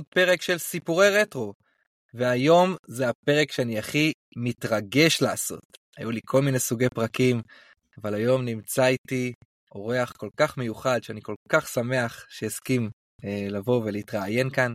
[0.00, 1.54] עוד פרק של סיפורי רטרו.
[2.14, 5.60] והיום זה הפרק שאני הכי מתרגש לעשות.
[5.96, 7.40] היו לי כל מיני סוגי פרקים,
[8.02, 9.32] אבל היום נמצא איתי
[9.74, 12.90] אורח כל כך מיוחד, שאני כל כך שמח שהסכים
[13.24, 14.74] אה, לבוא ולהתראיין כאן.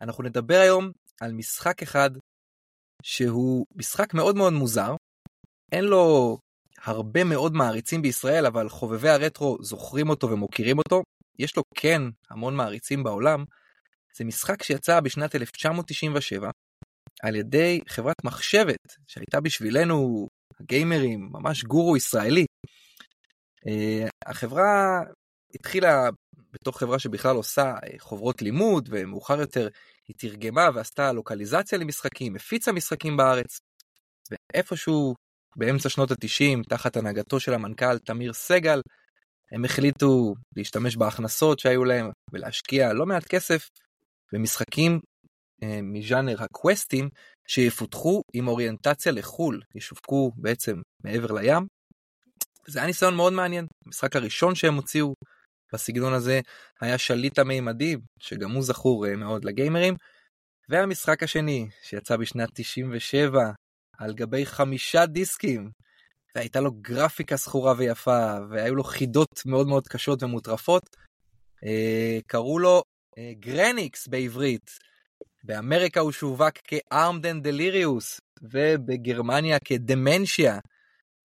[0.00, 2.10] אנחנו נדבר היום על משחק אחד
[3.02, 4.94] שהוא משחק מאוד מאוד מוזר.
[5.72, 6.38] אין לו
[6.84, 11.02] הרבה מאוד מעריצים בישראל, אבל חובבי הרטרו זוכרים אותו ומוקירים אותו.
[11.38, 13.44] יש לו כן המון מעריצים בעולם.
[14.16, 16.50] זה משחק שיצא בשנת 1997
[17.22, 20.28] על ידי חברת מחשבת, שהייתה בשבילנו
[20.60, 22.44] הגיימרים ממש גורו ישראלי.
[23.66, 25.00] Uh, החברה
[25.54, 26.08] התחילה
[26.52, 29.68] בתור חברה שבכלל עושה uh, חוברות לימוד, ומאוחר יותר
[30.08, 33.58] היא תרגמה ועשתה לוקליזציה למשחקים, הפיצה משחקים בארץ.
[34.30, 35.14] ואיפשהו
[35.56, 38.80] באמצע שנות התשעים, תחת הנהגתו של המנכ"ל תמיר סגל,
[39.52, 43.68] הם החליטו להשתמש בהכנסות שהיו להם ולהשקיע לא מעט כסף
[44.32, 45.00] במשחקים
[45.62, 47.08] אה, מז'אנר הקווסטים
[47.48, 51.66] שיפותחו עם אוריינטציה לחו"ל, ישווקו בעצם מעבר לים.
[52.68, 53.66] זה היה ניסיון מאוד מעניין.
[53.86, 55.14] המשחק הראשון שהם הוציאו
[55.72, 56.40] בסגנון הזה
[56.80, 59.94] היה שליט המימדים, שגם הוא זכור אה, מאוד לגיימרים.
[60.68, 63.50] והמשחק השני, שיצא בשנת 97
[63.98, 65.70] על גבי חמישה דיסקים,
[66.34, 70.82] והייתה לו גרפיקה זכורה ויפה, והיו לו חידות מאוד מאוד קשות ומוטרפות.
[71.64, 72.82] אה, קראו לו
[73.18, 74.78] גרניקס בעברית.
[75.44, 80.58] באמריקה הוא שווק כ-Armed and Delirious, ובגרמניה כדמנשיה.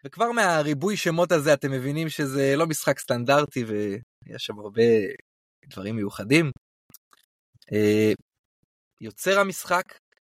[0.06, 4.83] וכבר מהריבוי שמות הזה אתם מבינים שזה לא משחק סטנדרטי ויש שם הרבה
[5.66, 6.52] דברים מיוחדים.
[7.73, 8.11] אה,
[9.02, 9.83] יוצר המשחק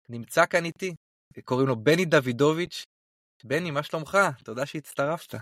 [0.10, 0.96] נמצא כאן איתי,
[1.44, 2.84] קוראים לו בני דוידוביץ',
[3.44, 4.18] בני, מה שלומך?
[4.44, 5.36] תודה שהצטרפת.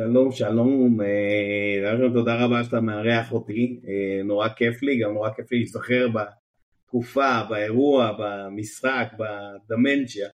[0.00, 5.52] שלום, שלום, אה, תודה רבה שאתה מארח אותי, אה, נורא כיף לי, גם נורא כיף
[5.52, 10.28] לי להיזכר בתקופה, באירוע, במשחק, בדמנצ'יה,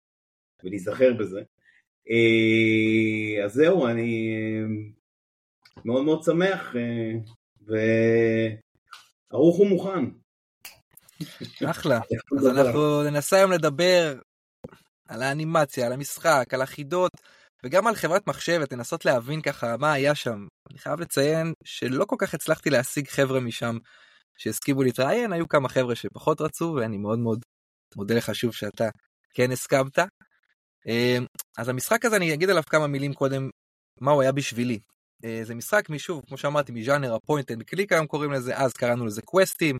[0.65, 1.41] ולהיזכר בזה.
[2.11, 4.35] אה, אז זהו, אני
[5.85, 6.75] מאוד מאוד שמח,
[9.31, 10.05] וערוך ומוכן.
[11.71, 12.01] אחלה,
[12.39, 14.15] אז אנחנו ננסה היום לדבר
[15.09, 17.13] על האנימציה, על המשחק, על החידות,
[17.67, 20.47] וגם על חברת מחשבת, לנסות להבין ככה מה היה שם.
[20.71, 23.77] אני חייב לציין שלא כל כך הצלחתי להשיג חבר'ה משם
[24.39, 27.41] שהסכימו להתראיין, היו כמה חבר'ה שפחות רצו, ואני מאוד מאוד
[27.97, 28.89] מודה לך שוב שאתה
[29.35, 29.99] כן הסכמת.
[30.87, 31.27] אמ,
[31.59, 33.51] אז המשחק הזה, אני אגיד עליו כמה מילים קודם,
[34.01, 34.79] מה הוא היה בשבילי.
[35.25, 39.07] אה, זה משחק משוב, כמו שאמרתי, מז'אנר ה-point and click היום קוראים לזה, אז קראנו
[39.07, 39.77] לזה קווסטים.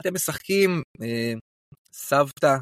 [0.00, 1.32] אתם משחקים אה,
[1.92, 2.56] סבתא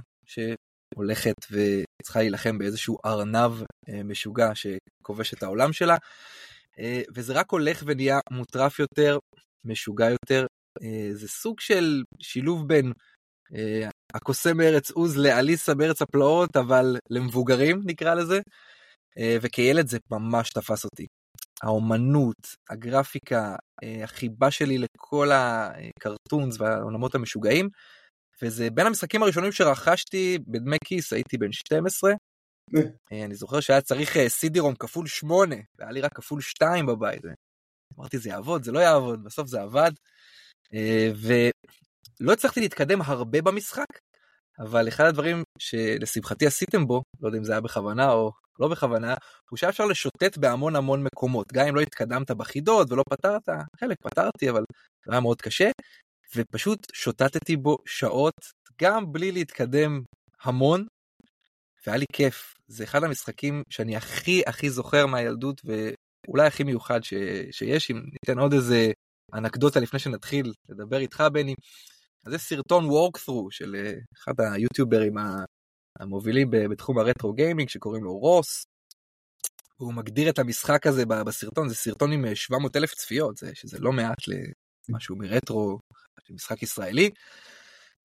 [0.96, 3.52] הולכת וצריכה להילחם באיזשהו ארנב
[3.88, 5.96] אה, משוגע שכובש את העולם שלה,
[6.78, 9.18] אה, וזה רק הולך ונהיה מוטרף יותר,
[9.64, 10.46] משוגע יותר.
[10.82, 12.92] אה, זה סוג של שילוב בין
[14.14, 18.40] הקוסם בארץ עוז לאליסה בארץ הפלאות, אבל למבוגרים נקרא לזה,
[19.42, 21.06] וכילד זה ממש תפס אותי.
[21.62, 22.36] האומנות,
[22.70, 23.56] הגרפיקה,
[24.02, 27.68] החיבה שלי לכל הקרטונס והעולמות המשוגעים,
[28.42, 32.12] וזה בין המשחקים הראשונים שרכשתי בדמי כיס, הייתי בן 12.
[33.12, 37.22] אה, אני זוכר שהיה צריך סידי-רום אה, כפול 8, והיה לי רק כפול 2 בבית.
[37.98, 39.92] אמרתי, זה יעבוד, זה לא יעבוד, בסוף זה עבד.
[40.74, 43.86] אה, ולא הצלחתי להתקדם הרבה במשחק,
[44.58, 49.14] אבל אחד הדברים שלשמחתי עשיתם בו, לא יודע אם זה היה בכוונה או לא בכוונה,
[49.50, 51.52] הוא שהיה אפשר לשוטט בהמון המון מקומות.
[51.52, 53.48] גם אם לא התקדמת בחידות ולא פתרת,
[53.80, 54.64] חלק פתרתי, אבל
[55.06, 55.70] זה היה מאוד קשה.
[56.36, 58.34] ופשוט שוטטתי בו שעות,
[58.82, 60.02] גם בלי להתקדם
[60.42, 60.86] המון,
[61.86, 62.54] והיה לי כיף.
[62.68, 67.14] זה אחד המשחקים שאני הכי הכי זוכר מהילדות, ואולי הכי מיוחד ש...
[67.50, 68.92] שיש, אם ניתן עוד איזה
[69.34, 71.54] אנקדוטה לפני שנתחיל לדבר איתך, בני.
[72.26, 75.14] אז זה סרטון וורקת'רו של אה, אחד היוטיוברים
[76.00, 78.64] המובילים בתחום הרטרו גיימינג, שקוראים לו רוס.
[79.76, 83.78] הוא מגדיר את המשחק הזה בסרטון, זה סרטון עם 700 אה, אלף צפיות, זה, שזה
[83.78, 84.18] לא מעט
[84.88, 85.78] למשהו מרטרו
[86.34, 87.10] משחק ישראלי.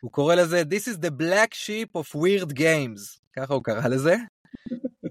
[0.02, 4.16] הוא קורא לזה This is the black sheep of weird games, ככה הוא קרא לזה.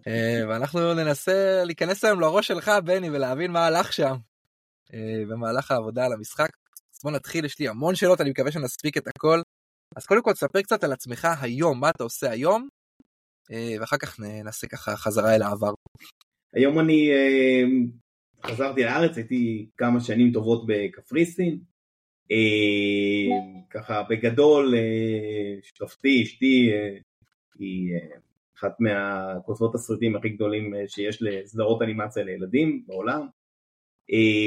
[0.07, 4.17] אה, ואנחנו ננסה להיכנס היום לראש שלך, בני, ולהבין מה הלך שם
[4.95, 6.49] אה, במהלך העבודה על המשחק.
[6.95, 9.41] אז בוא נתחיל, יש לי המון שאלות, אני מקווה שנספיק את הכל.
[9.97, 12.69] אז קודם כל תספר קצת על עצמך היום, מה אתה עושה היום,
[13.53, 15.73] אה, ואחר כך נעשה ככה חזרה אל העבר.
[16.55, 17.11] היום אני
[18.47, 21.59] חזרתי לארץ, הייתי כמה שנים טובות בקפריסין,
[23.71, 26.97] ככה בגדול אה, שותפתי, אשתי, אה,
[27.59, 27.93] היא
[28.57, 33.27] אחת מהכותבות הסרטים הכי גדולים שיש לסדרות אנימציה לילדים בעולם.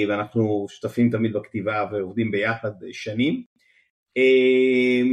[0.09, 3.43] ואנחנו שותפים תמיד בכתיבה ועובדים ביחד שנים.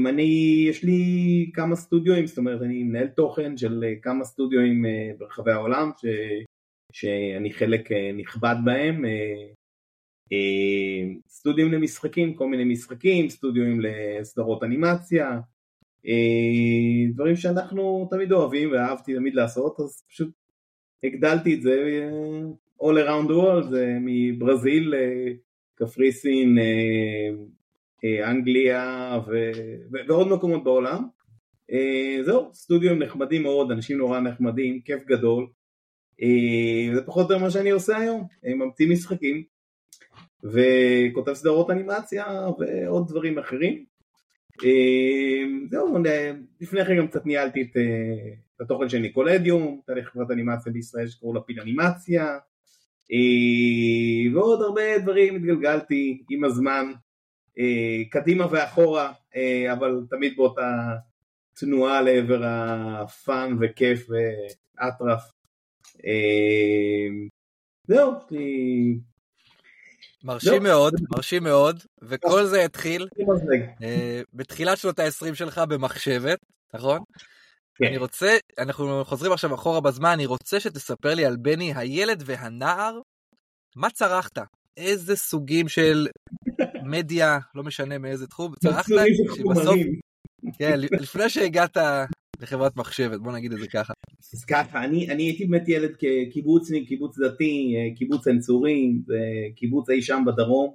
[0.07, 5.11] אני, יש לי כמה סטודיואים, זאת אומרת אני מנהל תוכן של אה, כמה סטודיואים אה,
[5.19, 6.07] ברחבי העולם ש,
[6.93, 9.05] שאני חלק אה, נכבד בהם,
[11.29, 15.41] סטודיואים למשחקים, כל מיני משחקים, סטודיואים לסדרות אנימציה,
[17.15, 20.31] דברים שאנחנו תמיד אוהבים ואהבתי תמיד לעשות, אז פשוט
[21.05, 22.09] הגדלתי את זה
[22.83, 24.95] all around the world, מברזיל,
[25.75, 26.59] קפריסין,
[28.05, 29.51] אה, אנגליה ו...
[30.09, 31.05] ועוד מקומות בעולם.
[31.73, 35.47] אה, זהו, סטודיו נחמדים מאוד, אנשים נורא נחמדים, כיף גדול.
[36.23, 39.45] אה, זה פחות או יותר מה שאני עושה היום, ממציא משחקים
[40.45, 42.25] וכותב סדרות אנימציה
[42.59, 43.85] ועוד דברים אחרים.
[45.71, 45.99] זהו,
[46.61, 47.77] לפני כן גם קצת ניהלתי את,
[48.57, 52.39] את התוכן של ניקולדיום, תהליך חברת אנימציה בישראל שקראו לה פיל אנימציה,
[54.35, 56.93] ועוד הרבה דברים התגלגלתי עם הזמן,
[57.59, 60.95] אה, קדימה ואחורה, אה, אבל תמיד באותה
[61.55, 65.23] תנועה לעבר הפאן וכיף ואטרף.
[66.05, 67.09] אה,
[67.89, 68.13] זהו,
[70.25, 73.09] מרשים מאוד, מרשים מאוד, וכל זה התחיל
[74.33, 76.39] בתחילת שנות ה-20 שלך במחשבת,
[76.75, 76.99] נכון?
[77.75, 77.85] כן.
[77.85, 83.01] אני רוצה, אנחנו חוזרים עכשיו אחורה בזמן, אני רוצה שתספר לי על בני הילד והנער,
[83.77, 84.39] מה צרכת?
[84.77, 86.09] איזה סוגים של
[86.85, 88.95] מדיה, לא משנה מאיזה תחום, צרכת
[89.37, 89.77] שבסוף,
[90.59, 91.77] כן, לפני שהגעת
[92.41, 93.93] לחברת מחשבת, בוא נגיד את זה ככה.
[94.35, 99.03] אז ככה, אני, אני הייתי באמת ילד כקיבוצניק, קיבוץ דתי, קיבוץ עין צורים,
[99.57, 100.75] קיבוץ אי שם בדרום.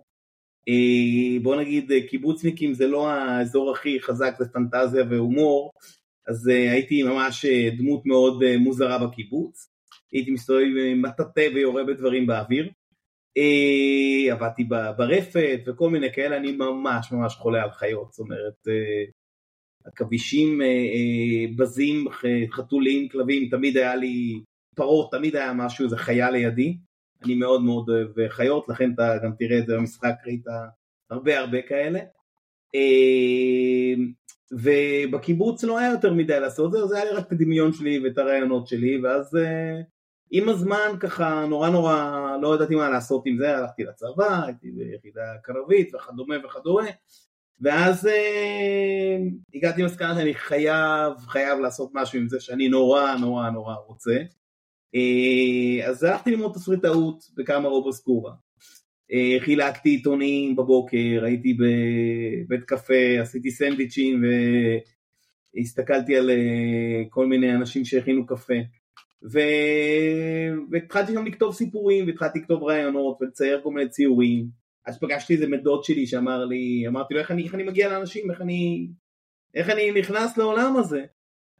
[0.69, 5.71] אה, בוא נגיד קיבוצניקים זה לא האזור הכי חזק לפנטזיה והומור,
[6.27, 9.69] אז אה, הייתי ממש אה, דמות מאוד מוזרה בקיבוץ.
[10.11, 10.61] הייתי מסתובב
[10.91, 12.69] עם מטאטא ויורה בדברים באוויר.
[13.37, 14.63] אה, עבדתי
[14.97, 19.03] ברפת וכל מיני כאלה, אני ממש ממש חולה על חיות, זאת אומרת, אה,
[19.85, 22.05] עכבישים אה, בזים,
[22.51, 24.39] חתולים, כלבים, תמיד היה לי,
[24.75, 26.77] פרות, תמיד היה משהו, איזה חיה לידי,
[27.23, 30.45] אני מאוד מאוד אוהב חיות, לכן אתה גם תראה את זה במשחק, ראית
[31.09, 31.99] הרבה הרבה כאלה.
[34.51, 38.17] ובקיבוץ לא היה יותר מדי לעשות זה, זה היה לי רק את הדמיון שלי ואת
[38.17, 39.37] הרעיונות שלי, ואז
[40.31, 45.21] עם הזמן ככה נורא נורא לא ידעתי מה לעשות עם זה, הלכתי לצבא, הייתי ביחידה
[45.43, 46.83] קרבית וכדומה וכדומה
[47.61, 49.17] ואז אה,
[49.55, 54.15] הגעתי למסקנה שאני חייב, חייב לעשות משהו עם זה שאני נורא נורא נורא רוצה.
[54.95, 58.31] אה, אז הלכתי ללמוד תסריטאות בכמה רובוסקורה
[59.11, 64.23] אה, חילקתי עיתונים בבוקר, הייתי בבית קפה, עשיתי סנדוויצ'ים
[65.55, 68.53] והסתכלתי על אה, כל מיני אנשים שהכינו קפה.
[69.33, 69.39] ו...
[70.71, 74.64] והתחלתי גם לכתוב סיפורים, והתחלתי לכתוב רעיונות ולצייר כל מיני ציורים.
[74.85, 78.31] אז פגשתי איזה מדוד שלי שאמר לי, אמרתי לו איך אני, איך אני מגיע לאנשים,
[78.31, 78.87] איך אני,
[79.53, 81.05] איך אני נכנס לעולם הזה.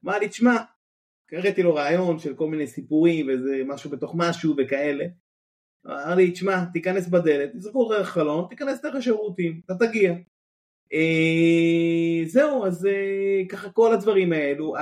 [0.06, 0.56] אמר לי, תשמע,
[1.26, 5.06] קראתי לו רעיון של כל מיני סיפורים ואיזה משהו בתוך משהו וכאלה.
[5.86, 10.14] אמר לי, תשמע, תיכנס בדלת, תזרקו דרך חלון, תיכנס דרך השירותים, אתה תגיע.
[10.94, 14.76] אה, זהו, אז אה, ככה כל הדברים האלו.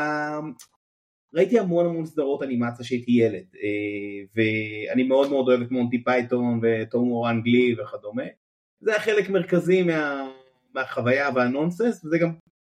[1.33, 6.59] ראיתי המון המון סדרות אנימציה שהייתי ילד, אה, ואני מאוד מאוד אוהב את מונטי פייתון
[6.63, 8.23] והומור אנגלי וכדומה.
[8.79, 10.29] זה היה חלק מרכזי מה,
[10.75, 12.33] מהחוויה והנונסנס, וזה גם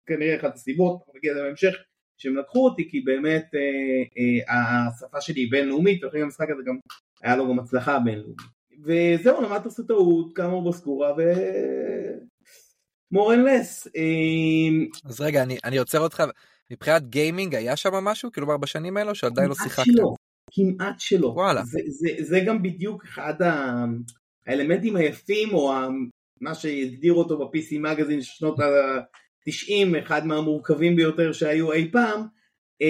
[0.05, 1.75] כנראה אחת הסיבות, אנחנו לזה בהמשך,
[2.17, 6.77] שהם לקחו אותי, כי באמת אה, אה, השפה שלי היא בינלאומית, ולכן המשחק הזה גם
[7.23, 8.37] היה לו גם הצלחה בינלאומית.
[8.83, 11.21] וזהו, למדתי סרטאות, כמה בסקורה, ו...
[13.13, 13.87] and less.
[13.95, 16.23] אה, אז רגע, אני, אני עוצר אותך.
[16.71, 18.31] מבחינת גיימינג היה שם משהו?
[18.31, 19.83] כלומר בשנים האלו שעדיין לא שיחקת?
[19.85, 20.13] שלא,
[20.51, 21.27] כמעט שלא.
[21.27, 21.63] וואלה.
[21.65, 23.33] זה, זה, זה גם בדיוק אחד
[24.47, 25.73] האלמנטים היפים, או
[26.41, 32.27] מה שהגדיר אותו ב-PC מגזין של שנות ה-90, אחד מהמורכבים ביותר שהיו אי פעם,
[32.81, 32.87] אה,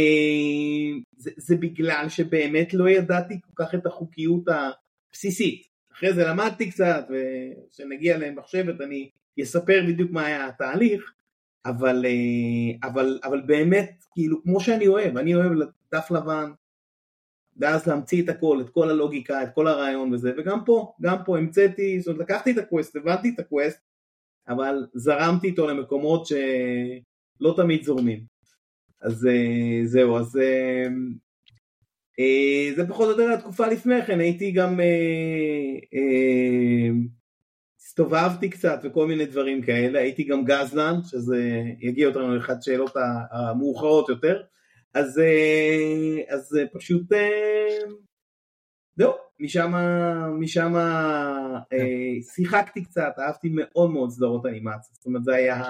[1.17, 5.67] זה, זה בגלל שבאמת לא ידעתי כל כך את החוקיות הבסיסית.
[5.93, 9.09] אחרי זה למדתי קצת, וכשנגיע למחשבת אני
[9.43, 11.11] אספר בדיוק מה היה התהליך,
[11.65, 15.51] אבל, אה, אבל, אבל באמת, כאילו, כמו שאני אוהב, אני אוהב
[15.91, 16.51] דף לבן,
[17.57, 21.37] ואז להמציא את הכל, את כל הלוגיקה, את כל הרעיון וזה, וגם פה, גם פה
[21.37, 23.79] המצאתי, זאת אומרת, לקחתי את הקווסט, הבנתי את הקווסט,
[24.47, 28.23] אבל זרמתי איתו למקומות שלא תמיד זורמים.
[29.01, 30.37] אז אה, זהו, אז
[32.19, 34.79] אה, זה פחות או יותר התקופה לפני כן, הייתי גם
[37.99, 42.93] הסתובבתי קצת וכל מיני דברים כאלה, הייתי גם גזלן, שזה יגיע אותנו לאחת השאלות
[43.31, 44.41] המאוחרות יותר,
[44.93, 47.77] אז, אה, אז פשוט אה,
[48.95, 49.73] זהו, משם,
[50.39, 55.63] משם אה, שיחקתי קצת, אהבתי מאוד מאוד סדרות אנימציה, זאת אומרת זה היה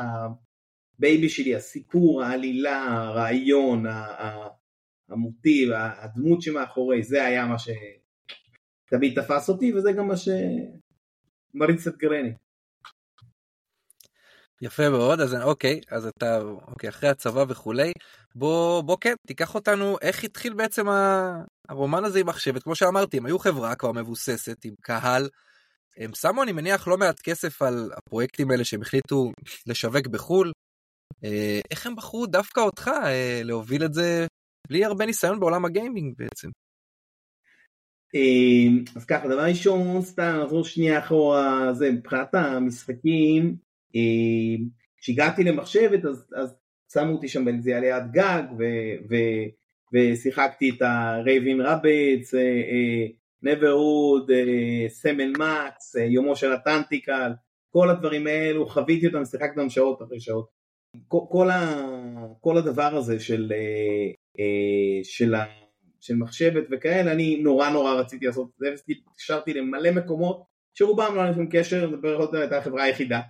[0.98, 3.86] ה-baby שלי, הסיפור, העלילה, הרעיון,
[5.10, 10.18] המוטיב, הדמות שמאחורי, זה היה מה שתמיד תפס אותי וזה גם מה
[11.56, 12.34] שמריץ את גרני.
[14.62, 17.92] יפה מאוד אז אוקיי אז אתה אוקיי אחרי הצבא וכולי
[18.36, 20.86] בוא בוא כן תיקח אותנו איך התחיל בעצם
[21.70, 25.30] הרומן הזה עם מחשבת כמו שאמרתי הם היו חברה כבר מבוססת עם קהל.
[25.98, 29.32] הם שמו אני מניח לא מעט כסף על הפרויקטים האלה שהם החליטו
[29.68, 30.52] לשווק בחול.
[31.24, 34.28] אה, איך הם בחרו דווקא אותך אה, להוביל את זה
[34.68, 36.50] בלי הרבה ניסיון בעולם הגיימינג בעצם.
[38.16, 43.56] אה, אז ככה דבר ראשון סתם נחזור שנייה אחורה זה מבחינת המשחקים
[44.98, 46.56] כשהגעתי למחשבת אז, אז
[46.94, 48.64] שמו אותי שם באיזה עליית גג ו,
[49.10, 49.16] ו,
[49.94, 52.34] ושיחקתי את הרייבין רבץ,
[53.44, 54.32] נברוד,
[54.88, 57.32] סמל מקס, יומו של הטנטיקל,
[57.70, 60.50] כל הדברים האלו, חוויתי אותם, שיחקתי אותם שעות אחרי שעות.
[61.08, 61.86] כל, כל, ה,
[62.42, 63.52] כל הדבר הזה של,
[64.40, 65.46] אה, של, ה,
[66.06, 70.44] של מחשבת וכאלה, אני נורא נורא רציתי לעשות את זה, והתקשרתי למלא מקומות
[70.74, 73.22] שרובם לא היה שום קשר, זה בערך הייתה החברה היחידה.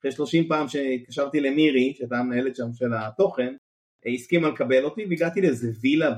[0.00, 3.54] אחרי 30 פעם שהתקשרתי למירי, שהייתה המנהלת שם של התוכן,
[4.14, 6.14] הסכימה לקבל אותי והגעתי לאיזה וילה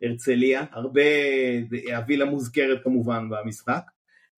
[0.00, 1.00] בהרצליה, הרבה,
[1.96, 3.82] הווילה מוזכרת כמובן במשחק,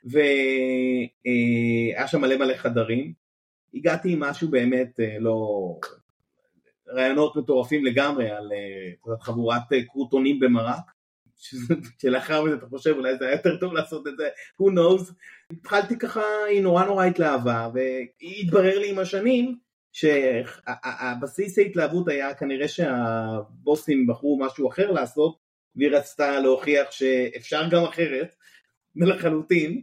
[0.04, 3.12] והיה שם מלא מלא חדרים,
[3.74, 5.74] הגעתי עם משהו באמת אה, לא...
[6.94, 10.92] רעיונות מטורפים לגמרי על אה, חבורת אה, קרוטונים במרק,
[12.00, 14.28] שלאחר מכן אתה חושב אולי זה היה יותר טוב לעשות את זה,
[14.62, 15.12] who knows,
[15.52, 19.58] התחלתי ככה, היא נורא נורא התלהבה, והתברר לי עם השנים
[19.92, 25.38] שהבסיס ההתלהבות היה כנראה שהבוסים בחרו משהו אחר לעשות,
[25.76, 28.34] והיא רצתה להוכיח שאפשר גם אחרת,
[28.96, 29.82] לחלוטין,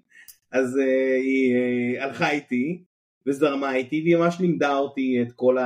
[0.52, 0.80] אז uh,
[1.24, 2.84] היא הלכה איתי
[3.28, 5.58] וזרמה איתי, והיא ממש לימדה אותי את כל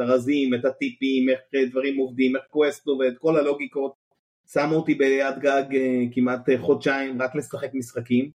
[0.00, 1.40] הרזים, את הטיפים, איך
[1.70, 4.00] דברים עובדים, איך קווסטו ואת כל הלוגיקות.
[4.52, 8.30] שמו אותי ביד גג אה, כמעט אה, חודשיים רק לשחק משחקים.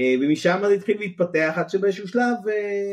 [0.00, 2.34] אה, ומשם זה התחיל להתפתח עד שבאיזשהו שלב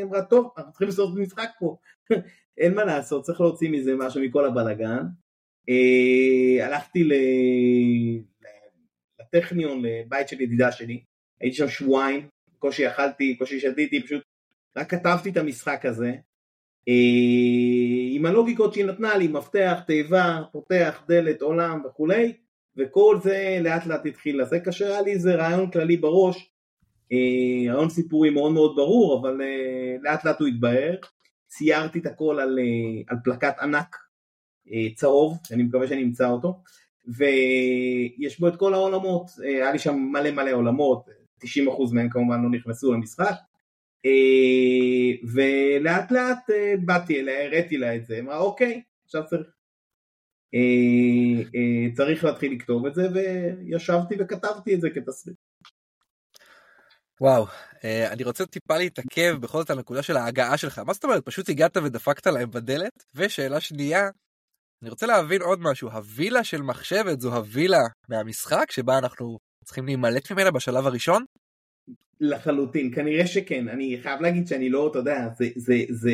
[0.04, 1.78] אמרה טוב אנחנו צריכים לעשות משחק פה.
[2.58, 5.04] אין מה לעשות צריך להוציא מזה משהו מכל הבלאגן
[6.62, 7.10] הלכתי
[9.20, 11.04] לטכניון לבית של ידידה שלי.
[11.42, 14.24] הייתי שם שבועיים בקושי אכלתי בקושי שתיתי פשוט
[14.78, 16.12] רק כתבתי את המשחק הזה
[18.12, 22.34] עם הלוגיקות שהיא נתנה לי, מפתח, תיבה, פותח, דלת, עולם וכולי,
[22.78, 26.52] וכל זה לאט לאט התחיל, אז זה קשה היה לי איזה רעיון כללי בראש,
[27.12, 30.96] אה, רעיון סיפורי מאוד מאוד ברור, אבל אה, לאט לאט הוא התבהר,
[31.48, 33.96] ציירתי את הכל על, אה, על פלקט ענק
[34.96, 36.60] צהוב, אני מקווה שאני אמצא אותו,
[37.08, 41.06] ויש בו את כל העולמות, היה לי שם מלא מלא עולמות,
[41.44, 43.34] 90% מהם כמובן לא נכנסו למשחק,
[45.34, 46.50] ולאט לאט
[46.86, 49.48] באתי אליה, הראיתי לה את זה, אמרה אוקיי, עכשיו צריך
[50.56, 55.38] אה, אה, צריך להתחיל לכתוב את זה וישבתי וכתבתי את זה כתסריט.
[57.22, 57.46] וואו,
[57.84, 60.80] אה, אני רוצה טיפה להתעכב בכל זאת על הנקודה של ההגעה שלך.
[60.80, 61.26] מה זאת אומרת?
[61.26, 63.04] פשוט הגעת ודפקת להם בדלת?
[63.16, 64.10] ושאלה שנייה,
[64.82, 65.90] אני רוצה להבין עוד משהו.
[65.90, 71.26] הווילה של מחשבת זו הווילה מהמשחק שבה אנחנו צריכים להימלט ממנה בשלב הראשון?
[72.20, 73.68] לחלוטין, כנראה שכן.
[73.68, 76.12] אני חייב להגיד שאני לא, אתה יודע, זה, זה, זה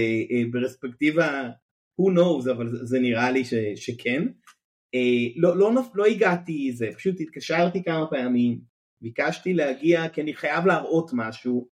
[0.51, 1.49] ברספקטיבה
[2.01, 4.27] who knows, אבל זה נראה לי ש, שכן.
[4.95, 8.59] אה, לא, לא, לא הגעתי זה, פשוט התקשרתי כמה פעמים,
[9.01, 11.67] ביקשתי להגיע כי אני חייב להראות משהו,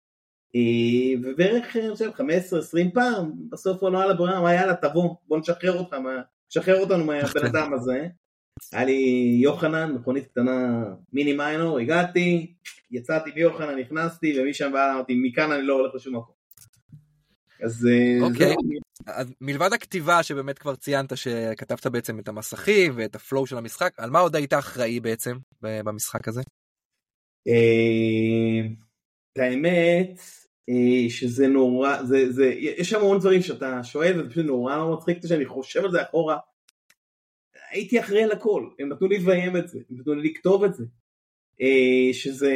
[0.55, 5.95] אה, ובערך 15-20 פעם, בסוף הוא לא על הברירה, אמר יאללה תבוא, בוא נשחרר אותך,
[5.95, 8.09] מה, נשחרר אותנו מהבן אדם הזה.
[8.73, 12.55] היה לי יוחנן, מכונית קטנה מיני מיינור, הגעתי,
[12.91, 16.35] יצאתי מיוחנן, נכנסתי, ומשם והלאה אמרתי, מכאן אני לא הולך לשום מקום.
[17.63, 18.55] אז אה, אוקיי.
[19.07, 24.11] אז מלבד הכתיבה שבאמת כבר ציינת שכתבת בעצם את המסכים ואת הפלואו של המשחק, על
[24.11, 26.41] מה עוד היית אחראי בעצם במשחק הזה?
[27.49, 28.67] אה,
[29.33, 30.21] את האמת
[30.69, 35.19] אה, שזה נורא, זה, זה, יש המון דברים שאתה שואל וזה פשוט נורא נורא מצחיק
[35.27, 36.37] שאני חושב על זה אחורה.
[37.71, 40.75] הייתי אחראי על הכל, הם נתנו לי לביים את זה, הם נתנו לי לכתוב את
[40.75, 40.85] זה.
[42.13, 42.55] שזה,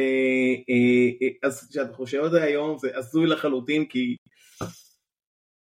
[1.43, 4.15] אז כשאתה חושב על זה היום זה הזוי לחלוטין כי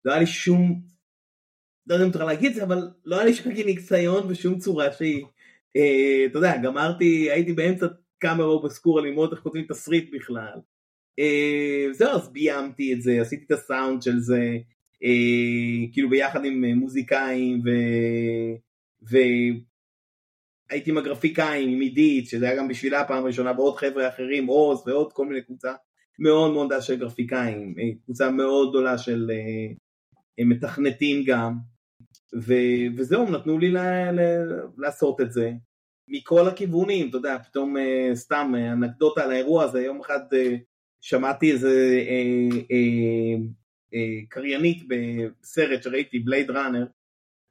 [0.06, 0.80] לא היה לי שום,
[1.86, 4.92] לא יודע אם אתה להגיד את זה, אבל לא היה לי שום ניסיון בשום צורה
[4.92, 5.24] שהיא,
[5.76, 7.86] אה, אתה יודע, גמרתי, הייתי באמצע
[8.18, 10.58] קאמרה אובסקורה ללמוד איך כותבים תסריט בכלל.
[11.18, 14.58] אה, זהו, אז ביימתי את זה, עשיתי את הסאונד של זה,
[15.04, 17.70] אה, כאילו ביחד עם מוזיקאים ו...
[19.10, 19.16] ו...
[20.70, 24.88] הייתי עם הגרפיקאים, עם עידית, שזה היה גם בשבילה פעם ראשונה, ועוד חבר'ה אחרים, עוז
[24.88, 25.74] ועוד כל מיני קבוצה
[26.18, 29.30] מאוד מאוד גדולה של גרפיקאים, קבוצה מאוד גדולה של
[30.38, 31.54] מתכנתים גם,
[32.34, 32.54] ו,
[32.96, 33.78] וזהו, נתנו לי ל,
[34.12, 34.20] ל,
[34.78, 35.52] לעשות את זה.
[36.08, 37.76] מכל הכיוונים, אתה יודע, פתאום
[38.14, 40.20] סתם אנקדוטה על האירוע הזה, יום אחד
[41.00, 43.36] שמעתי איזה אה, אה,
[43.94, 46.86] אה, קריינית בסרט שראיתי, בלייד ראנר,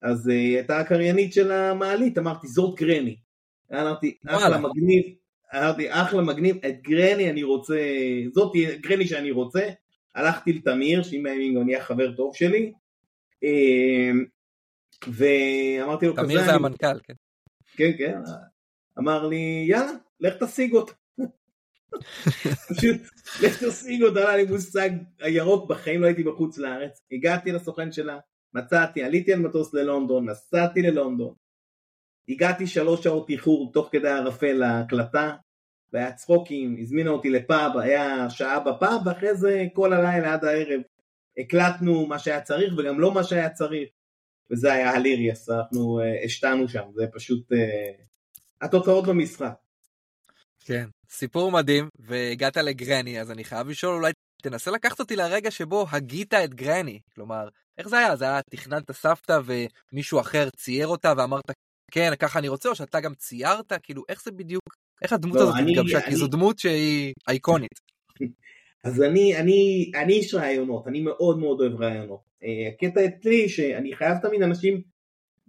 [0.01, 3.17] אז אה, הייתה הקריינית של המעלית, אמרתי זאת גרני.
[3.73, 5.03] אמרתי אחלה מגניב,
[5.55, 7.79] אמרתי אחלה מגניב, את גרני אני רוצה,
[8.33, 9.69] זאת גרני שאני רוצה,
[10.15, 12.73] הלכתי לתמיר, שאם הימים גם נהיה חבר טוב שלי,
[13.43, 14.11] אה,
[15.07, 16.25] ואמרתי לו כזה...
[16.25, 17.13] תמיר זה המנכ"ל, כן.
[17.77, 18.17] כן, כן,
[18.99, 20.93] אמר לי יאללה, לך תשיג אותה.
[22.69, 23.01] פשוט
[23.43, 28.17] לך תשיג אותה, היה לי מושג הירוק, בחיים לא הייתי בחוץ לארץ, הגעתי לסוכן שלה,
[28.55, 31.33] מצאתי, עליתי על מטוס ללונדון, נסעתי ללונדון,
[32.29, 35.35] הגעתי שלוש שעות איחור תוך כדי ערפל להקלטה,
[35.93, 40.81] והיה צחוקים, הזמינה אותי לפאב, היה שעה בפאב, ואחרי זה כל הלילה עד הערב
[41.37, 43.89] הקלטנו מה שהיה צריך וגם לא מה שהיה צריך,
[44.51, 47.55] וזה היה הליריאס, אנחנו uh, השתנו שם, זה פשוט uh,
[48.61, 49.53] התוצאות במשחק.
[50.59, 55.85] כן, סיפור מדהים, והגעת לגרני, אז אני חייב לשאול, אולי תנסה לקחת אותי לרגע שבו
[55.91, 58.15] הגית את גרני, כלומר, איך זה היה?
[58.15, 61.51] זה היה תכננת סבתא ומישהו אחר צייר אותה ואמרת,
[61.91, 63.73] כן, ככה אני רוצה, או שאתה גם ציירת?
[63.83, 65.97] כאילו, איך זה בדיוק, איך הדמות לא, הזאת התגבשה?
[65.97, 66.05] אני...
[66.05, 67.79] כי זו דמות שהיא אייקונית.
[68.85, 72.19] אז אני, אני, אני איש רעיונות, אני מאוד מאוד אוהב רעיונות.
[72.43, 74.81] אה, הקטע אצלי שאני חייב תמיד אנשים,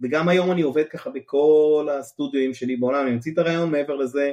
[0.01, 4.31] וגם היום אני עובד ככה בכל הסטודיואים שלי בעולם, אני ממציא את הרעיון מעבר לזה,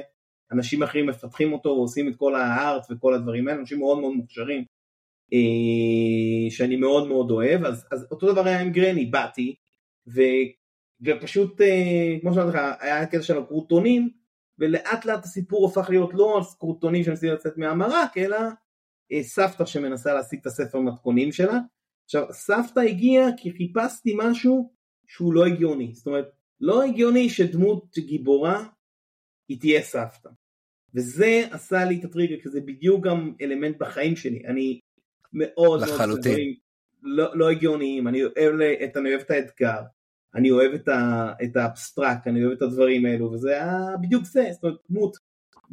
[0.51, 4.63] אנשים אחרים מפתחים אותו ועושים את כל הארט וכל הדברים האלה, אנשים מאוד מאוד מוכשרים,
[5.33, 9.55] אה, שאני מאוד מאוד אוהב, אז, אז אותו דבר היה עם גרני, באתי,
[10.07, 10.21] ו,
[11.05, 14.09] ופשוט, אה, כמו שאמרתי לך, היה קטע של הקרוטונים,
[14.59, 18.37] ולאט לאט הסיפור הפך להיות לא על קרוטונים שמנסים לצאת מהמרק, אלא
[19.11, 21.59] אה, סבתא שמנסה להשיג את הספר מתכונים שלה.
[22.05, 24.73] עכשיו, סבתא הגיעה כי חיפשתי משהו
[25.07, 26.25] שהוא לא הגיוני, זאת אומרת,
[26.59, 28.67] לא הגיוני שדמות גיבורה
[29.47, 30.29] היא תהיה סבתא.
[30.95, 34.43] וזה עשה לי את הטריגר, כי זה בדיוק גם אלמנט בחיים שלי.
[34.47, 34.79] אני
[35.33, 36.55] מאוד מאוד דברים
[37.03, 39.81] לא, לא הגיוניים, אני אוהב, את, אני אוהב את האתגר,
[40.35, 44.47] אני אוהב את, ה, את האבסטרקט, אני אוהב את הדברים האלו, וזה היה בדיוק זה,
[44.51, 45.17] זאת אומרת דמות.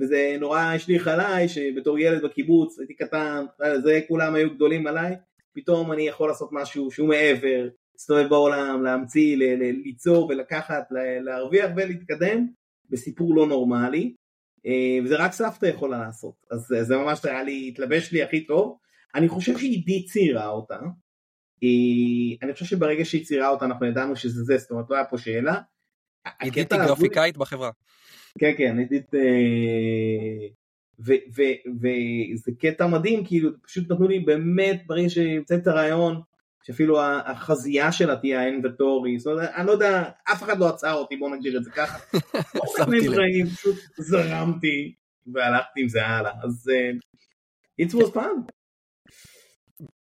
[0.01, 3.45] וזה נורא השליך עליי, שבתור ילד בקיבוץ, הייתי קטן,
[3.83, 5.17] זה כולם היו גדולים עליי,
[5.53, 9.37] פתאום אני יכול לעשות משהו שהוא מעבר, להסתובב בעולם, להמציא,
[9.85, 10.85] ליצור ולקחת,
[11.25, 12.47] להרוויח ולהתקדם,
[12.91, 14.22] בסיפור לא נורמלי, אה,
[15.05, 18.79] וזה רק סבתא יכולה לעשות, אז זה ממש היה לי, התלבש לי הכי טוב.
[19.15, 20.79] אני חושב שעידית ציירה אותה,
[21.63, 25.05] אה, אני חושב שברגע שהיא ציירה אותה אנחנו ידענו שזה זה, זאת אומרת לא היה
[25.05, 25.61] פה שאלה.
[26.41, 27.71] עידית היא גרפיקאית בחברה.
[28.39, 30.49] כן כן, עידית, אה,
[30.99, 36.21] וזה קטע מדהים, כאילו פשוט נתנו לי באמת ברגע שהמצאתי את הרעיון,
[36.63, 41.17] שאפילו החזייה שלה תהיה האינבטורי, זאת אומרת, אני לא יודע, אף אחד לא עצר אותי,
[41.17, 41.99] בוא נגדיר את זה ככה.
[42.77, 43.55] שמתי לב.
[43.55, 44.95] פשוט זרמתי
[45.35, 48.53] והלכתי עם זה הלאה, אז uh, it was fun.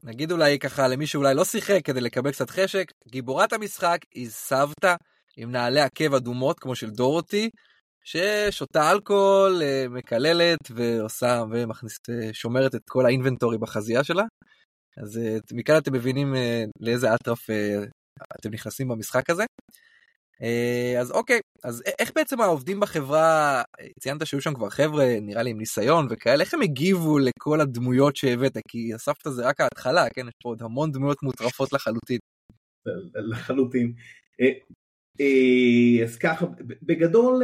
[0.03, 4.95] נגיד אולי ככה למי שאולי לא שיחק כדי לקבל קצת חשק, גיבורת המשחק היא סבתא
[5.37, 7.49] עם נעלי עקב אדומות כמו של דורותי,
[8.03, 14.23] ששותה אלכוהול, אה, מקללת ועושה ומכניסת, אה, שומרת את כל האינבנטורי בחזייה שלה.
[14.97, 17.83] אז אה, מכאן אתם מבינים אה, לאיזה אטרף אה,
[18.39, 19.43] אתם נכנסים במשחק הזה.
[20.99, 23.61] אז אוקיי, אז איך בעצם העובדים בחברה,
[23.99, 28.15] ציינת שהיו שם כבר חבר'ה, נראה לי עם ניסיון וכאלה, איך הם הגיבו לכל הדמויות
[28.15, 28.57] שהבאת?
[28.67, 30.27] כי אספת זה רק ההתחלה, כן?
[30.27, 32.19] יש פה עוד המון דמויות מוטרפות לחלוטין.
[33.15, 33.93] לחלוטין.
[36.03, 36.45] אז ככה,
[36.81, 37.43] בגדול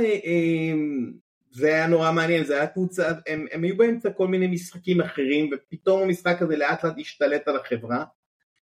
[1.52, 5.50] זה היה נורא מעניין, זה היה קבוצה, הם, הם היו באמצע כל מיני משחקים אחרים
[5.54, 8.04] ופתאום המשחק הזה לאט לאט השתלט על החברה.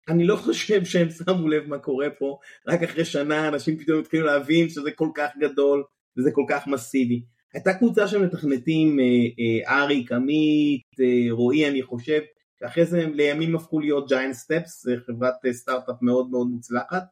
[0.09, 4.25] אני לא חושב שהם שמו לב מה קורה פה, רק אחרי שנה אנשים פתאום התחילו
[4.25, 5.83] להבין שזה כל כך גדול
[6.17, 7.21] וזה כל כך מסיבי.
[7.53, 12.21] הייתה קבוצה של מתכנתים, אה, אה, אריק, עמית, אה, רועי אני חושב,
[12.59, 17.03] שאחרי זה הם לימים הפכו להיות ג'יינט סטפס, חברת סטארט-אפ מאוד מאוד מוצלחת.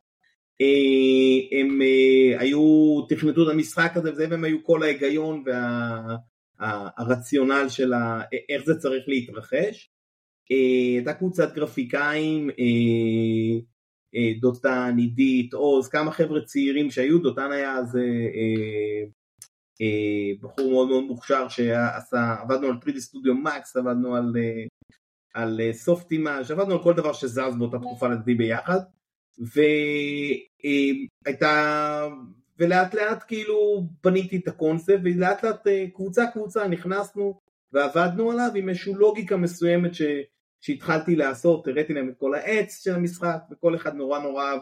[0.61, 5.43] אה, הם אה, היו, תכנתו את המשחק הזה וזה, והם היו כל ההיגיון
[6.59, 7.93] והרציונל של
[8.49, 9.91] איך זה צריך להתרחש.
[10.51, 12.49] אה, הייתה קבוצת גרפיקאים,
[14.39, 17.97] דותן, עידית, עוז, כמה חבר'ה צעירים שהיו, דותן היה אז
[20.41, 24.33] בחור מאוד מאוד מוכשר שעשה, עבדנו על 3D Studio Max, עבדנו על,
[25.33, 28.79] על סופטימאז', עבדנו על כל דבר שזז באותה תקופה לדעתי ביחד.
[31.25, 32.07] והייתה
[32.59, 37.39] ולאט לאט כאילו בניתי את הקונספט ולאט לאט אה, קבוצה קבוצה נכנסנו
[37.73, 40.01] ועבדנו עליו עם איזושהי לוגיקה מסוימת ש,
[40.61, 44.59] שהתחלתי לעשות, הראיתי להם את כל העץ של המשחק וכל אחד נורא נורא אהב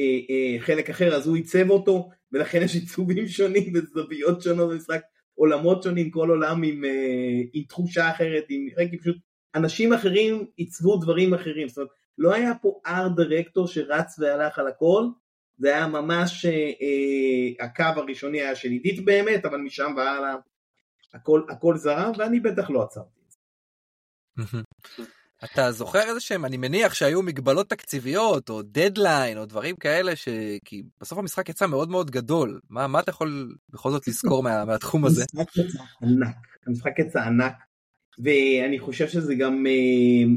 [0.00, 5.00] אה, אה, חלק אחר אז הוא עיצב אותו ולכן יש עיצובים שונים וזוויות שונות במשחק,
[5.34, 9.16] עולמות שונים, כל עולם עם, אה, עם תחושה אחרת, עם, רק פשוט
[9.54, 14.66] אנשים אחרים עיצבו דברים אחרים, זאת אומרת לא היה פה ארט דירקטור שרץ והלך על
[14.66, 15.04] הכל,
[15.58, 20.34] זה היה ממש אה, אה, הקו הראשוני היה של עידית באמת, אבל משם והלאה
[21.14, 23.20] הכל, הכל זרם ואני בטח לא עצרתי.
[25.44, 30.28] אתה זוכר איזה שהם, אני מניח שהיו מגבלות תקציביות או דדליין או דברים כאלה, ש...
[30.64, 32.60] כי בסוף המשחק יצא מאוד מאוד גדול.
[32.70, 35.24] מה, מה אתה יכול בכל זאת לזכור מה, מהתחום הזה?
[35.34, 37.54] המשחק יצא ענק, המשחק יצא ענק,
[38.18, 40.34] ואני חושב שזה גם, אה,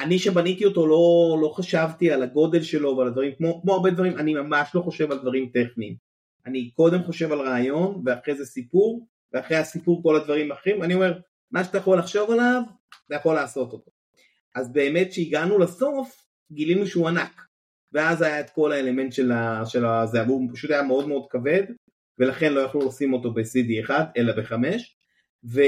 [0.00, 4.18] אני שבניתי אותו לא, לא חשבתי על הגודל שלו ועל הדברים, כמו, כמו הרבה דברים,
[4.18, 5.96] אני ממש לא חושב על דברים טכניים.
[6.46, 11.18] אני קודם חושב על רעיון, ואחרי זה סיפור, ואחרי הסיפור כל הדברים האחרים, אני אומר,
[11.50, 12.62] מה שאתה יכול לחשוב עליו,
[13.06, 13.90] אתה יכול לעשות אותו.
[14.54, 17.42] אז באמת כשהגענו לסוף, גילינו שהוא ענק.
[17.92, 21.62] ואז היה את כל האלמנט של, ה, של הזה, והוא פשוט היה מאוד מאוד כבד,
[22.18, 24.54] ולכן לא יכלו לשים אותו ב-CD 1, אלא ב-5.
[25.44, 25.66] וזה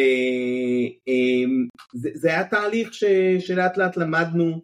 [2.28, 3.04] היה תהליך ש,
[3.38, 4.62] שלאט לאט למדנו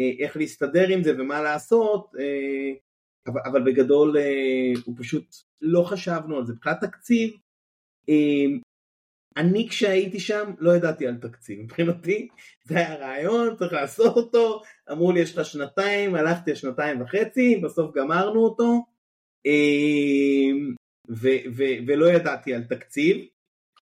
[0.00, 2.72] אה, איך להסתדר עם זה ומה לעשות, אה,
[3.26, 5.24] אבל, אבל בגדול אה, הוא פשוט
[5.60, 6.52] לא חשבנו על זה.
[6.52, 7.30] מבחינת תקציב,
[9.36, 12.28] אני כשהייתי שם לא ידעתי על תקציב, מבחינתי
[12.64, 17.94] זה היה רעיון, צריך לעשות אותו, אמרו לי יש לך שנתיים, הלכתי לשנתיים וחצי, בסוף
[17.96, 18.84] גמרנו אותו,
[21.10, 23.26] ו- ו- ולא ידעתי על תקציב,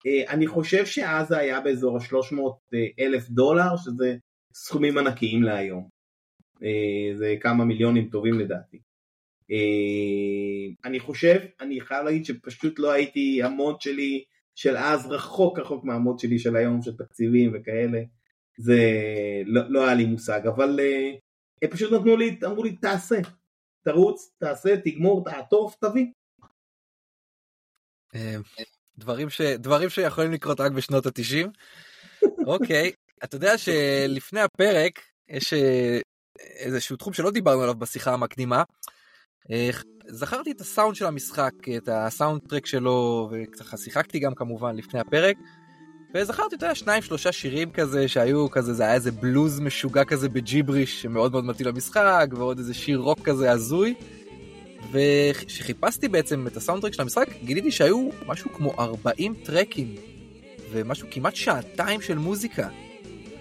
[0.06, 4.16] אני חושב שאז זה היה באזור ה-300 אלף דולר, שזה
[4.54, 5.88] סכומים ענקיים להיום.
[6.62, 8.78] אה, זה כמה מיליונים טובים לדעתי.
[9.50, 15.84] אה, אני חושב, אני חייב להגיד שפשוט לא הייתי, המוד שלי של אז רחוק רחוק
[15.84, 18.02] מהמוד שלי של היום, של תקציבים וכאלה.
[18.56, 18.78] זה
[19.46, 20.80] לא, לא היה לי מושג, אבל
[21.62, 23.16] הם פשוט נתנו לי, אמרו לי תעשה,
[23.84, 26.06] תרוץ, תעשה, תגמור, תעטוף, תביא.
[28.98, 29.40] דברים, ש...
[29.40, 31.50] דברים שיכולים לקרות רק בשנות התשעים.
[32.46, 32.92] אוקיי,
[33.24, 35.98] אתה יודע שלפני הפרק יש אה,
[36.40, 38.62] איזשהו תחום שלא דיברנו עליו בשיחה המקדימה.
[39.50, 39.70] אה,
[40.08, 45.36] זכרתי את הסאונד של המשחק, את הסאונד טרק שלו, וככה שיחקתי גם כמובן לפני הפרק.
[46.14, 50.28] וזכרתי, אתה יודע, שניים שלושה שירים כזה שהיו כזה, זה היה איזה בלוז משוגע כזה
[50.28, 53.94] בג'יבריש שמאוד מאוד מתאים למשחק, ועוד איזה שיר רוק כזה הזוי.
[54.92, 59.94] וכשחיפשתי בעצם את הסאונדטרק של המשחק, גיליתי שהיו משהו כמו 40 טרקים,
[60.70, 62.68] ומשהו כמעט שעתיים של מוזיקה.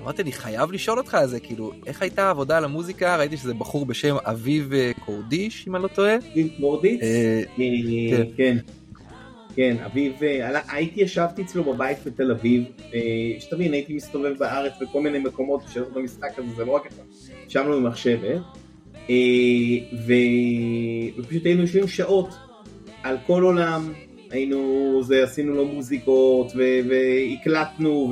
[0.03, 3.17] אמרתי, אני חייב לשאול אותך על זה, כאילו, איך הייתה העבודה על המוזיקה?
[3.17, 6.15] ראיתי שזה בחור בשם אביב אה, קורדיש, אם אני לא טועה.
[6.15, 7.01] אביב קורדיש?
[7.01, 8.23] אה, כן.
[8.38, 8.58] כן.
[9.56, 12.63] כן, אביב, אה, הייתי ישבתי אצלו בבית בתל אביב,
[13.39, 17.01] שתבין, הייתי מסתובב בארץ בכל מיני מקומות בשביל במשחק הזה, זה לא רק אתה,
[17.47, 18.41] ישבנו במחשבת,
[20.08, 20.13] ו...
[21.18, 22.30] ופשוט היינו יושבים שעות
[23.04, 23.94] על כל עולם,
[24.32, 26.62] היינו, זה, עשינו לו מוזיקות ו...
[26.89, 28.12] והקלטנו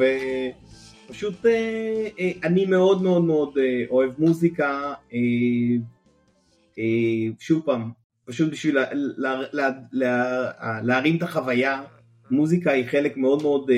[1.10, 3.58] ופשוט אה, אה, אני מאוד מאוד מאוד
[3.90, 4.94] אוהב מוזיקה,
[7.40, 7.92] שוב פעם,
[8.26, 10.52] פשוט בשביל לה, לה, לה, לה,
[10.84, 11.82] להרים את החוויה,
[12.32, 13.72] מוזיקה היא חלק מאוד מאוד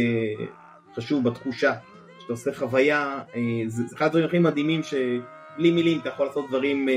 [0.95, 1.73] חשוב בתחושה,
[2.17, 3.19] כשאתה עושה חוויה,
[3.67, 4.93] זה אחד הדברים הכי מדהימים ש...
[5.57, 6.93] בלי מילים אתה יכול לעשות דברים, אה,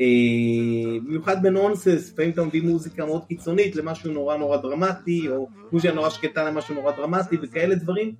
[0.00, 5.94] אה, במיוחד בנונסנס, לפעמים אתה מביא מוזיקה מאוד קיצונית למשהו נורא נורא דרמטי, או מוזיקה
[5.94, 8.14] נורא שקטה למשהו נורא דרמטי וכאלה דברים,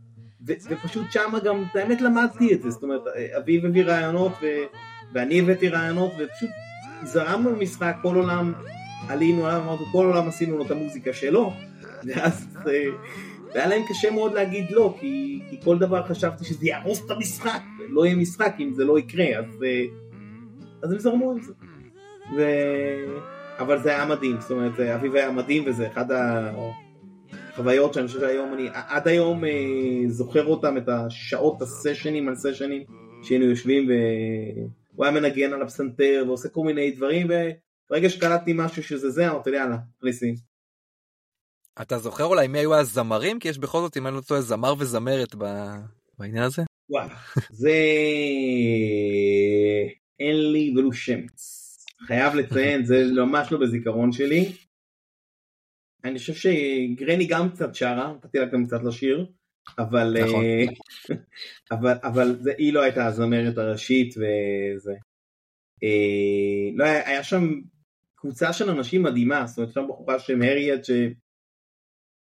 [0.47, 3.03] ופשוט שמה גם, האמת למדתי את זה, זאת אומרת,
[3.39, 4.33] אביב הביא רעיונות
[5.15, 6.51] ואני הבאתי רעיונות, ופשוט
[7.03, 8.53] זרמנו במשחק, כל עולם
[9.09, 11.53] עלינו עליו, אמרנו, כל עולם עשינו לו את המוזיקה שלו,
[12.05, 12.47] ואז...
[12.67, 12.85] אה,
[13.55, 17.61] והיה להם קשה מאוד להגיד לא, כי, כי כל דבר חשבתי שזה יהרוס את המשחק,
[17.89, 19.85] לא יהיה משחק אם זה לא יקרה, אז, אה,
[20.83, 21.53] אז הם זרמו עם זה.
[22.37, 22.43] ו...
[23.59, 26.05] אבל זה היה מדהים, זאת אומרת, אביב היה מדהים וזה אחד
[27.53, 29.51] החוויות שאני חושב שהיום אני, עד היום אה,
[30.09, 32.83] זוכר אותם, את השעות הסשנים על סשנים,
[33.23, 39.11] שהיינו יושבים והוא היה מנגן על הפסנתר ועושה כל מיני דברים, וברגע שקלטתי משהו שזה
[39.11, 40.35] זה, אמרתי לי יאללה, פריסי.
[41.83, 43.39] אתה זוכר אולי מי היו הזמרים?
[43.39, 45.35] כי יש בכל זאת, אם אני לא טועה, זמר וזמרת
[46.19, 46.63] בעניין הזה.
[46.91, 47.09] וואו,
[47.51, 47.73] זה
[50.21, 51.61] אין לי ולו שמץ.
[52.07, 54.53] חייב לציין, זה ממש לא בזיכרון שלי.
[56.05, 59.27] אני חושב שגרני גם קצת שרה, נתתי לה גם קצת לשיר,
[59.79, 60.45] אבל, נכון.
[60.45, 60.65] אה,
[61.79, 64.95] אבל, אבל זה, היא לא הייתה הזמרת הראשית וזה.
[65.83, 67.61] אה, לא היה, היה שם
[68.15, 70.81] קבוצה של אנשים מדהימה, זאת אומרת, שם בחורה בשם הריאט,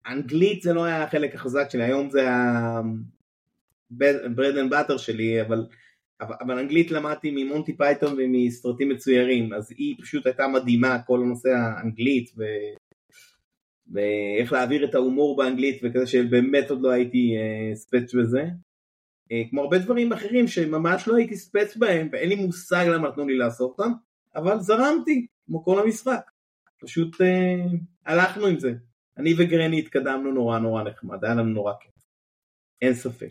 [0.05, 2.27] שאנגלית זה לא היה החלק החזק שלי, היום זה
[4.25, 5.65] ה-bread and butter שלי, אבל,
[6.21, 12.31] אבל, אנגלית למדתי ממונטי פייתון ומסרטים מצוירים, אז היא פשוט הייתה מדהימה, כל הנושא האנגלית,
[12.37, 12.43] ו...
[13.91, 18.43] ואיך להעביר את ההומור באנגלית וכזה שבאמת עוד לא הייתי uh, ספץ בזה.
[18.43, 23.27] Uh, כמו הרבה דברים אחרים שממש לא הייתי ספץ בהם ואין לי מושג למה נתנו
[23.27, 23.91] לי לעשות אותם,
[24.35, 26.31] אבל זרמתי כמו כל המשחק.
[26.81, 27.75] פשוט uh,
[28.05, 28.73] הלכנו עם זה.
[29.17, 31.93] אני וגרני התקדמנו נורא נורא נחמד, היה לנו נורא כיף.
[32.81, 33.29] אין ספק.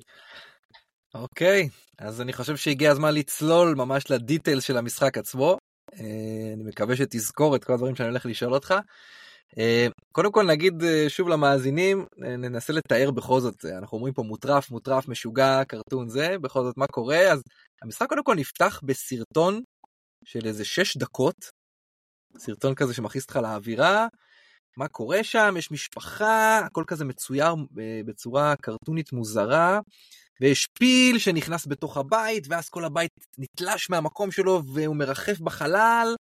[1.14, 5.56] אוקיי, אז אני חושב שהגיע הזמן לצלול ממש לדיטייל של המשחק עצמו.
[5.90, 5.94] Uh,
[6.54, 8.74] אני מקווה שתזכור את כל הדברים שאני הולך לשאול אותך.
[9.58, 14.22] אה, קודם כל נגיד אה, שוב למאזינים, אה, ננסה לתאר בכל זאת, אנחנו אומרים פה
[14.22, 17.42] מוטרף, מוטרף, משוגע, קרטון זה, בכל זאת מה קורה, אז
[17.82, 19.60] המשחק קודם כל נפתח בסרטון
[20.24, 21.36] של איזה 6 דקות,
[22.38, 24.06] סרטון כזה שמכניס אותך לאווירה,
[24.76, 27.54] מה קורה שם, יש משפחה, הכל כזה מצויר
[28.06, 29.80] בצורה קרטונית מוזרה,
[30.42, 36.14] ויש פיל שנכנס בתוך הבית, ואז כל הבית נתלש מהמקום שלו והוא מרחף בחלל,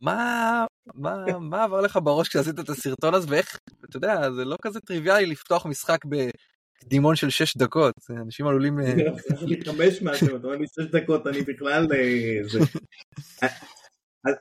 [0.00, 3.58] מה, מה, מה עבר לך בראש כשעשית את הסרטון הזה, ואיך,
[3.88, 8.80] אתה יודע, זה לא כזה טריוויאלי לפתוח משחק בקדימון של 6 דקות, אנשים עלולים...
[8.80, 8.94] אה,
[9.42, 11.86] להתחמש משהו, אתה אומר לי 6 דקות, אני בכלל...
[11.92, 13.48] אה,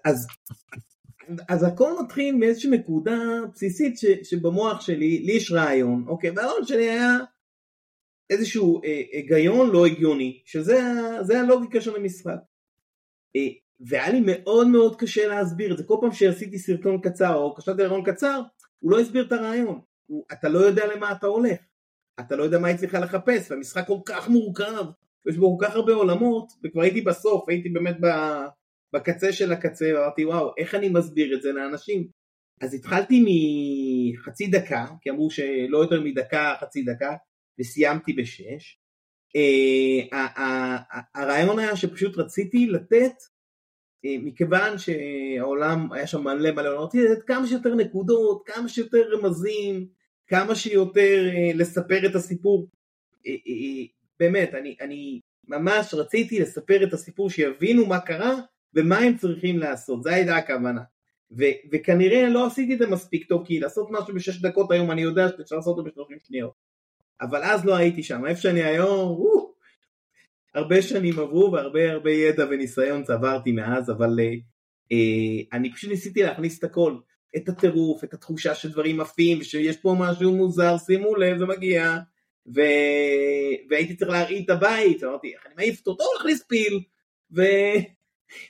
[0.06, 0.28] אז
[1.50, 3.18] אז הכל מתחיל מאיזושהי נקודה
[3.54, 7.18] בסיסית ש, שבמוח שלי, לי יש רעיון, אוקיי, והרעיון שלי היה
[8.32, 12.38] איזשהו אה, היגיון לא הגיוני, שזה הלוגיקה של המשחק.
[13.36, 13.48] אה,
[13.80, 17.82] והיה לי מאוד מאוד קשה להסביר את זה, כל פעם שעשיתי סרטון קצר או קשרתי
[17.84, 18.42] לרעיון קצר,
[18.80, 21.60] הוא לא הסביר את הרעיון, הוא, אתה לא יודע למה אתה הולך,
[22.20, 24.86] אתה לא יודע מה היא צריכה לחפש, והמשחק כל כך מורכב,
[25.30, 27.98] יש בו כל כך הרבה עולמות, וכבר הייתי בסוף, הייתי באמת
[28.94, 32.08] בקצה של הקצה, ואמרתי וואו, איך אני מסביר את זה לאנשים?
[32.62, 37.16] אז התחלתי מחצי דקה, כי אמרו שלא יותר מדקה, חצי דקה,
[37.60, 38.78] וסיימתי בשש.
[39.38, 40.16] Uh,
[41.16, 43.14] הרעיון היה שפשוט רציתי לתת
[44.06, 49.88] אה, מכיוון שהעולם היה שם מלא מלא עולמות, לתת כמה שיותר נקודות, כמה שיותר רמזים,
[50.28, 52.68] כמה שיותר אה, לספר את הסיפור.
[53.28, 53.34] אה,
[54.20, 58.36] באמת, אני, אני ממש רציתי לספר את הסיפור, שיבינו מה קרה
[58.76, 60.82] ומה הם צריכים לעשות, זו הייתה הכוונה.
[61.38, 65.02] ו, וכנראה לא עשיתי את זה מספיק טוב, כי לעשות משהו בשש דקות היום אני
[65.02, 66.71] יודע שאפשר לעשות אותו בשלושים שניות.
[67.22, 69.54] אבל אז לא הייתי שם, איפה שאני היום, וואו,
[70.56, 74.34] הרבה שנים עברו והרבה הרבה ידע וניסיון צברתי מאז, אבל אה,
[74.92, 76.96] אה, אני פשוט ניסיתי להכניס את הכל,
[77.36, 81.98] את הטירוף, את התחושה שדברים עפים, ושיש פה משהו מוזר, שימו לב, זה מגיע,
[82.56, 82.62] ו...
[83.70, 86.84] והייתי צריך להרעיד את הבית, אמרתי, איך אני מעיף אותו, טוב, להכניס פיל,
[87.36, 87.42] ו...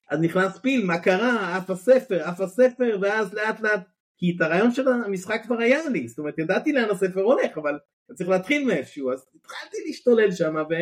[0.10, 3.81] אז נכנס פיל, מה קרה, עף הספר, עף הספר, ואז לאט לאט,
[4.21, 7.79] כי את הרעיון של המשחק כבר היה לי, זאת אומרת, ידעתי לאן הספר הולך, אבל
[8.13, 10.73] צריך להתחיל מאיפשהו, אז התחלתי להשתולל שם, ו...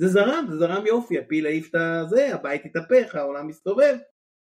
[0.00, 3.96] זה זרם, זה זרם יופי, הפיל העיף את הזה, הבית התהפך, העולם מסתובב,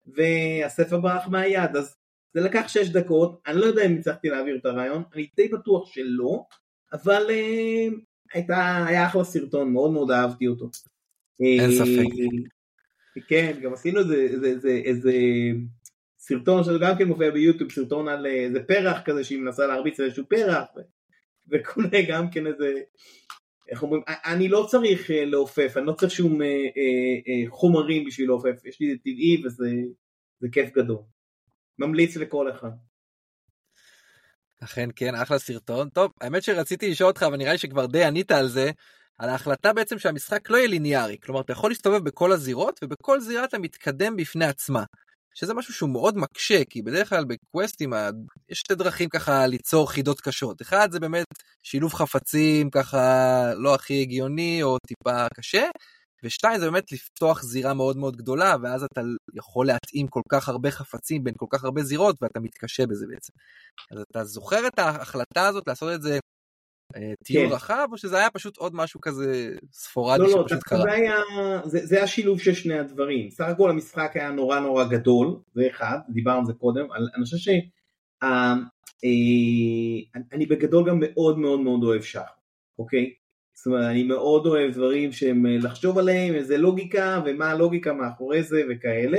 [0.06, 1.96] והספר ברח מהיד, אז
[2.34, 5.92] זה לקח שש דקות, אני לא יודע אם הצלחתי להעביר את הרעיון, אני די בטוח
[5.92, 6.44] שלא,
[6.92, 7.86] אבל אה,
[8.34, 10.70] הייתה, היה אחלה סרטון, מאוד מאוד אהבתי אותו.
[11.40, 11.88] אין ספק.
[13.16, 15.12] אה, כן, גם עשינו איזה, איזה, איזה, איזה
[16.28, 20.24] סרטון שזה גם כן מופיע ביוטיוב, סרטון על איזה פרח כזה שהיא מנסה להרביץ איזשהו
[20.28, 20.64] פרח,
[21.50, 22.74] וכולי גם כן איזה
[23.68, 28.26] איך אומרים, אני לא צריך אה, לעופף, אני לא צריך שום אה, אה, חומרים בשביל
[28.26, 29.66] לעופף, יש לי זה טבעי וזה
[30.52, 30.98] כיף גדול.
[31.78, 32.70] ממליץ לכל אחד.
[34.64, 35.88] אכן כן, אחלה סרטון.
[35.88, 38.70] טוב, האמת שרציתי לשאול אותך, אבל נראה לי שכבר די ענית על זה,
[39.18, 41.16] על ההחלטה בעצם שהמשחק לא יהיה ליניארי.
[41.22, 44.84] כלומר, אתה יכול להסתובב בכל הזירות, ובכל זירה אתה מתקדם בפני עצמה.
[45.40, 47.92] שזה משהו שהוא מאוד מקשה, כי בדרך כלל בקווסטים
[48.48, 50.62] יש שתי דרכים ככה ליצור חידות קשות.
[50.62, 51.26] אחד זה באמת
[51.62, 55.64] שילוב חפצים ככה לא הכי הגיוני או טיפה קשה,
[56.22, 59.00] ושתיים זה באמת לפתוח זירה מאוד מאוד גדולה, ואז אתה
[59.34, 63.32] יכול להתאים כל כך הרבה חפצים בין כל כך הרבה זירות, ואתה מתקשה בזה בעצם.
[63.90, 66.18] אז אתה זוכר את ההחלטה הזאת לעשות את זה
[67.24, 67.54] טיול כן.
[67.54, 70.84] רחב, או שזה היה פשוט עוד משהו כזה ספורדי לא, לא שפשוט קרה?
[70.84, 71.14] לא, היה,
[71.64, 73.30] זה, זה השילוב של שני הדברים.
[73.30, 77.36] סך הכל המשחק היה נורא נורא גדול, זה אחד, דיברנו על זה קודם, אני חושב
[77.36, 77.48] ש...
[78.22, 78.54] אה,
[79.04, 82.30] אה, בגדול גם מאוד מאוד מאוד אוהב שח,
[82.78, 83.12] אוקיי?
[83.54, 88.42] זאת אומרת, אני מאוד אוהב דברים שהם אה, לחשוב עליהם, איזה לוגיקה, ומה הלוגיקה מאחורי
[88.42, 89.18] זה וכאלה.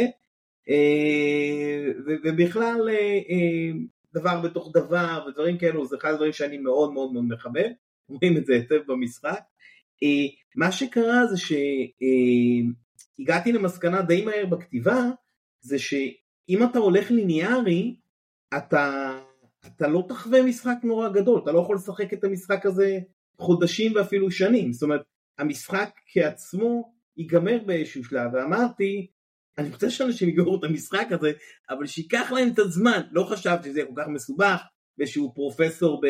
[0.70, 1.92] אה,
[2.26, 3.72] ובכלל, אה,
[4.14, 7.70] דבר בתוך דבר ודברים כאלו זה אחד הדברים שאני מאוד מאוד מאוד מחבב,
[8.10, 9.40] רואים את זה היטב במשחק.
[10.04, 11.38] אה, מה שקרה זה
[13.20, 15.00] שהגעתי למסקנה די מהר בכתיבה
[15.62, 15.78] זה
[16.50, 17.96] אם אתה הולך ליניארי,
[18.58, 19.12] אתה,
[19.66, 23.00] אתה לא תחווה משחק נורא גדול, אתה לא יכול לשחק את המשחק הזה
[23.40, 25.02] חודשים ואפילו שנים, זאת אומרת,
[25.38, 29.08] המשחק כעצמו ייגמר באיזשהו שלב, ואמרתי,
[29.60, 31.32] אני רוצה שאנשים יגמרו את המשחק הזה,
[31.70, 34.62] אבל שייקח להם את הזמן, לא חשבתי שזה יהיה כל כך מסובך,
[35.00, 36.02] ושהוא פרופסור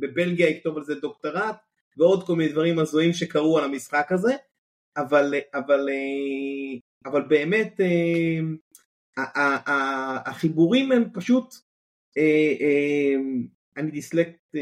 [0.00, 1.56] בבלגיה יכתוב על זה דוקטורט,
[1.96, 4.32] ועוד כל מיני דברים הזויים שקרו על המשחק הזה,
[4.96, 5.88] אבל, אבל,
[7.06, 7.80] אבל באמת
[10.26, 11.54] החיבורים הם פשוט,
[13.76, 14.54] אני דיסלקט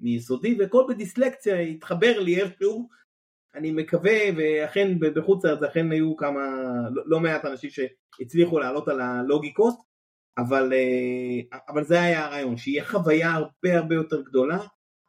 [0.00, 2.88] מיסודי, וכל בדיסלקציה התחבר לי איכשהו,
[3.54, 6.40] אני מקווה, ואכן בחוץ לארץ אכן היו כמה,
[6.90, 9.74] לא, לא מעט אנשים שהצליחו לעלות על הלוגיקות,
[10.38, 10.72] אבל,
[11.68, 14.58] אבל זה היה הרעיון, שיהיה חוויה הרבה הרבה יותר גדולה,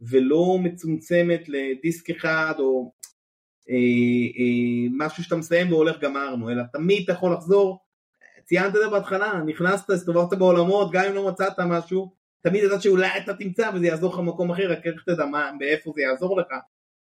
[0.02, 2.92] ולא מצומצמת לדיסק אחד או
[3.70, 3.76] אה,
[4.40, 7.80] אה, משהו שאתה מסיים והולך גמרנו, אלא תמיד אתה יכול לחזור,
[8.46, 13.10] ציינת את זה בהתחלה, נכנסת, הסתובבת בעולמות, גם אם לא מצאת משהו, תמיד ידעת שאולי
[13.18, 16.48] אתה תמצא וזה יעזור לך במקום אחר, רק איך תדע מה, באיפה זה יעזור לך,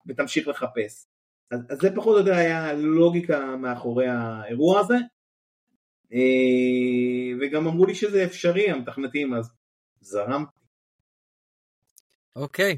[0.07, 1.07] ותמשיך לחפש.
[1.51, 4.97] אז, אז זה פחות או יותר היה לוגיקה מאחורי האירוע הזה,
[6.13, 9.49] אה, וגם אמרו לי שזה אפשרי המתכנתים, אז
[10.01, 10.61] זרמתי.
[12.35, 12.77] אוקיי.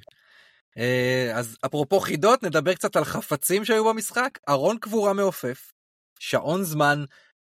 [0.78, 4.40] אה, אז אפרופו חידות, נדבר קצת על חפצים שהיו במשחק.
[4.50, 5.72] ארון קבורה מעופף,
[6.20, 7.04] שעון זמן,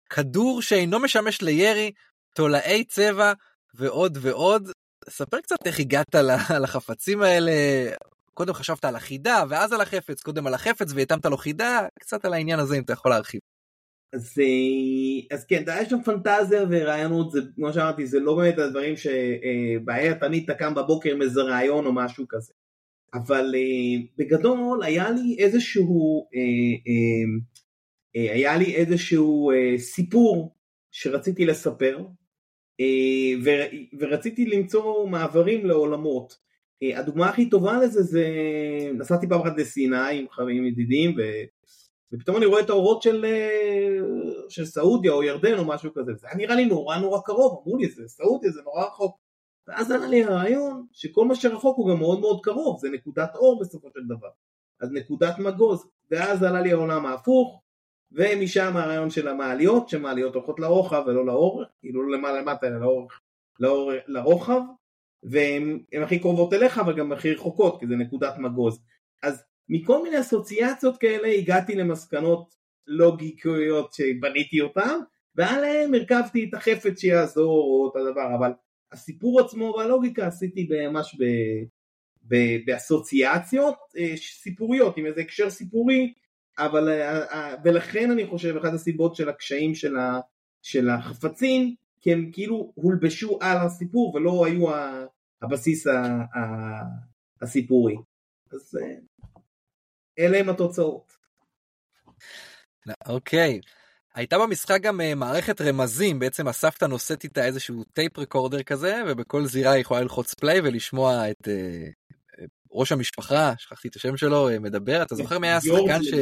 [0.09, 1.91] כדור שאינו משמש לירי,
[2.35, 3.33] תולעי צבע
[3.73, 4.69] ועוד ועוד.
[5.09, 6.15] ספר קצת איך הגעת
[6.61, 7.51] לחפצים האלה.
[8.35, 12.33] קודם חשבת על החידה ואז על החפץ, קודם על החפץ והתאמת לו חידה, קצת על
[12.33, 13.41] העניין הזה אם אתה יכול להרחיב.
[14.13, 18.95] אז, אה, אז כן, יש שם פנטזיה ורעיונות, זה, כמו שאמרתי, זה לא באמת הדברים
[18.97, 22.53] שבעיה אה, תמיד אתה קם בבוקר עם איזה רעיון או משהו כזה.
[23.13, 26.27] אבל אה, בגדול היה לי איזשהו,
[28.13, 30.55] היה לי איזשהו סיפור
[30.91, 32.05] שרציתי לספר,
[33.99, 36.44] ורציתי למצוא מעברים לעולמות.
[36.81, 38.27] הדוגמה הכי טובה לזה זה,
[38.93, 41.15] נסעתי פעם אחת לסיני עם חברים ידידים,
[42.13, 43.99] ופתאום אני רואה את האורות של, אה,
[44.49, 47.77] של סעודיה או ירדן או משהו כזה, זה היה נראה לי נורא נורא קרוב, אמרו
[47.77, 49.17] לי זה סעודיה זה נורא רחוק,
[49.67, 53.59] ואז עלה לי הרעיון שכל מה שרחוק הוא גם מאוד מאוד קרוב, זה נקודת אור
[53.61, 54.29] בסופו של דבר,
[54.81, 57.61] אז נקודת מגוז, ואז עלה לי העולם ההפוך,
[58.11, 63.21] ומשם הרעיון של המעליות, שמעליות הולכות לרוחב ולא לאורך, כאילו לא למעלה למטה אלא לאורך,
[63.59, 64.61] לאור, לרוחב,
[65.29, 68.79] והן הכי קרובות אליך אבל גם הכי רחוקות, כי זה נקודת מגוז.
[69.23, 72.55] אז מכל מיני אסוציאציות כאלה הגעתי למסקנות
[72.87, 74.99] לוגיקויות שבניתי אותן
[75.35, 78.51] ועליהן הרכבתי את החפץ שיעזור או את הדבר אבל
[78.91, 81.23] הסיפור עצמו והלוגיקה עשיתי ממש ב,
[82.27, 82.35] ב,
[82.65, 86.13] באסוציאציות אה, סיפוריות עם איזה הקשר סיפורי
[86.57, 90.19] אבל אה, אה, ולכן אני חושב אחת הסיבות של הקשיים של, ה,
[90.61, 94.65] של החפצים כי הם כאילו הולבשו על הסיפור ולא היו
[95.45, 95.87] הבסיס
[97.41, 97.95] הסיפורי
[98.51, 98.79] אז
[100.19, 101.13] אלה הם התוצאות.
[103.07, 103.59] אוקיי.
[104.15, 109.45] הייתה במשחק גם אה, מערכת רמזים, בעצם הסבתא נושאת איתה איזשהו tape recorder כזה, ובכל
[109.45, 115.01] זירה היא יכולה ללחוץ play ולשמוע את אה, ראש המשפחה, שכחתי את השם שלו, מדבר,
[115.01, 116.13] אתה זוכר מי היה השחקן ש...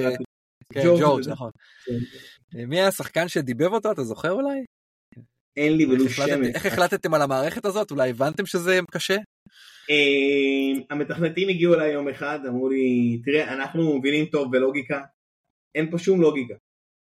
[0.73, 1.51] כן, ג'ורג', נכון.
[1.85, 2.65] כן.
[2.67, 4.65] מי היה השחקן שדיבב אותו, אתה זוכר אולי?
[5.57, 6.55] אין לי ולו שמץ.
[6.55, 7.91] איך החלטתם על המערכת הזאת?
[7.91, 9.17] אולי הבנתם שזה קשה?
[9.89, 15.01] אה, המתכנתים הגיעו אליי יום אחד, אמרו לי, תראה, אנחנו מבינים טוב בלוגיקה,
[15.75, 16.53] אין פה שום לוגיקה.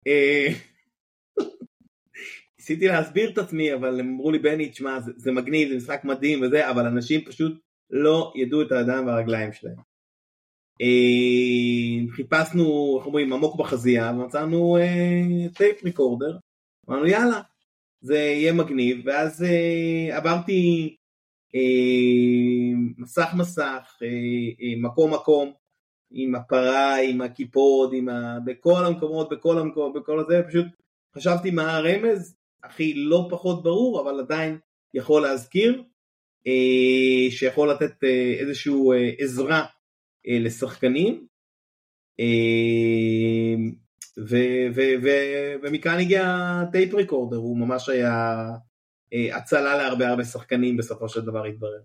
[0.08, 0.48] אה,
[2.60, 6.02] ניסיתי להסביר את עצמי, אבל הם אמרו לי, בני, תשמע, זה, זה מגניב, זה משחק
[6.04, 9.76] מדהים וזה, אבל אנשים פשוט לא ידעו את הידיים והרגליים שלהם.
[10.82, 14.78] אה, חיפשנו, איך אומרים, עמוק בחזייה, ומצאנו
[15.54, 16.38] tape recorder,
[16.90, 17.42] אמרנו יאללה,
[18.02, 19.46] זה יהיה מגניב, ואז
[20.12, 20.96] עברתי
[21.56, 24.08] אה, מסך מסך, אה,
[24.62, 25.54] אה, מקום מקום,
[26.12, 28.38] עם הפרה, עם הקיפוד, עם ה...
[28.46, 30.66] בכל המקומות, בכל המקומות, בכל הזה, פשוט
[31.16, 34.58] חשבתי מה הרמז, הכי לא פחות ברור, אבל עדיין
[34.94, 35.84] יכול להזכיר,
[37.30, 38.04] שיכול לתת
[38.40, 38.74] איזושהי
[39.20, 39.66] עזרה
[40.28, 41.28] לשחקנים,
[45.64, 46.38] ומכאן הגיע
[46.72, 48.48] טייפ ריקורדר, הוא ממש היה
[49.14, 51.82] אה, הצלה להרבה הרבה שחקנים בסופו של דבר התברר.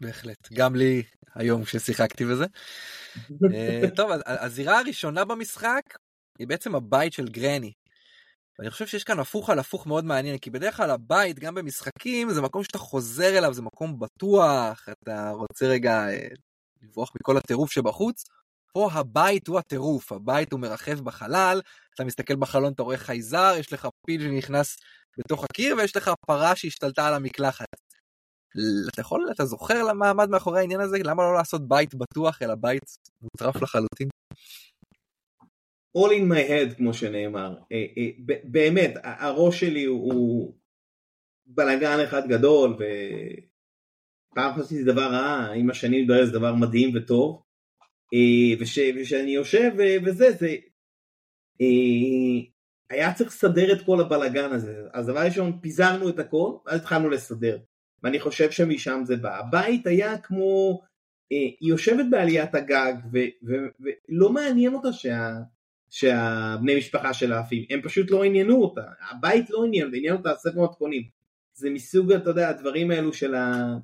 [0.00, 1.02] בהחלט, גם לי
[1.34, 2.44] היום כששיחקתי בזה.
[3.54, 5.82] אה, טוב, הזירה הראשונה במשחק
[6.38, 7.72] היא בעצם הבית של גרני.
[8.60, 12.30] אני חושב שיש כאן הפוך על הפוך מאוד מעניין, כי בדרך כלל הבית, גם במשחקים,
[12.30, 16.28] זה מקום שאתה חוזר אליו, זה מקום בטוח, אתה רוצה רגע אה,
[16.82, 18.24] לברוח מכל הטירוף שבחוץ.
[18.72, 21.60] פה הבית הוא הטירוף, הבית הוא מרחב בחלל,
[21.94, 24.76] אתה מסתכל בחלון, אתה רואה חייזר, יש לך פיל שנכנס
[25.18, 27.66] בתוך הקיר, ויש לך פרה שהשתלטה על המקלחת.
[28.92, 30.98] אתה יכול, אתה זוכר למה עמד מאחורי העניין הזה?
[31.04, 32.82] למה לא לעשות בית בטוח, אלא בית
[33.22, 34.08] מוטרף לחלוטין?
[35.98, 37.54] All in my head, כמו שנאמר.
[37.72, 38.10] אה, אה,
[38.44, 40.54] באמת, הראש שלי הוא
[41.46, 47.42] בלאגן אחד גדול, ופעם חשבתי שזה דבר רע, עם השנים מתברר זה דבר מדהים וטוב.
[48.12, 49.70] אה, וכשאני יושב
[50.04, 50.56] וזה, זה...
[52.90, 54.82] היה צריך לסדר את כל הבלאגן הזה.
[54.92, 57.58] אז דבר ראשון, פיזרנו את הכל, ואז התחלנו לסדר.
[58.02, 59.38] ואני חושב שמשם זה בא.
[59.38, 60.80] הבית היה כמו,
[61.30, 65.30] היא יושבת בעליית הגג ולא מעניין אותה שה,
[65.90, 70.64] שהבני משפחה שלה עפים, הם פשוט לא עניינו אותה, הבית לא עניין, עניין אותה הספר
[70.64, 71.02] מתכונים.
[71.54, 73.74] זה מסוג, אתה יודע, הדברים האלו של ה...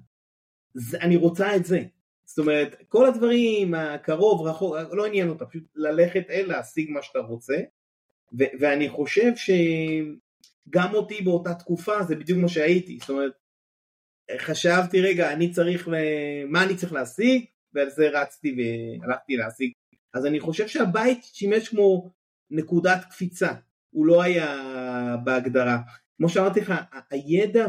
[0.74, 1.82] זה, אני רוצה את זה.
[2.28, 7.18] זאת אומרת, כל הדברים, הקרוב, רחוק, לא עניין אותה, פשוט ללכת אל להשיג מה שאתה
[7.18, 7.56] רוצה.
[8.38, 13.32] ו- ואני חושב שגם אותי באותה תקופה זה בדיוק מה שהייתי, זאת אומרת,
[14.38, 15.88] חשבתי רגע, אני צריך,
[16.48, 18.56] מה אני צריך להשיג, ועל זה רצתי
[19.02, 19.72] והלכתי להשיג
[20.14, 22.10] אז אני חושב שהבית שימש כמו
[22.50, 23.52] נקודת קפיצה,
[23.90, 24.56] הוא לא היה
[25.24, 25.78] בהגדרה.
[26.16, 26.74] כמו שאמרתי לך,
[27.10, 27.66] הידע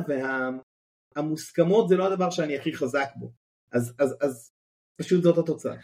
[1.16, 3.32] והמוסכמות זה לא הדבר שאני הכי חזק בו,
[3.72, 4.52] אז, אז, אז
[5.02, 5.76] פשוט זאת התוצאה.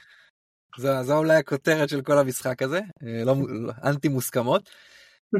[0.78, 4.70] זו, זו אולי הכותרת של כל המשחק הזה, אה, לא, לא, אנטי מוסכמות.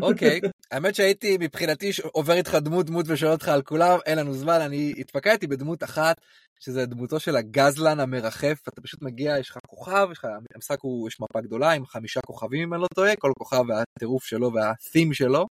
[0.02, 0.40] אוקיי,
[0.72, 4.94] האמת שהייתי מבחינתי עובר איתך דמות דמות ושואל אותך על כולם, אין לנו זמן, אני
[4.98, 6.16] התפקדתי בדמות אחת
[6.60, 11.08] שזה דמותו של הגזלן המרחף, אתה פשוט מגיע, יש לך כוכב, יש לך, המשחק הוא,
[11.08, 15.14] יש מפה גדולה עם חמישה כוכבים אם אני לא טועה, כל כוכב והטירוף שלו והתים
[15.14, 15.46] שלו,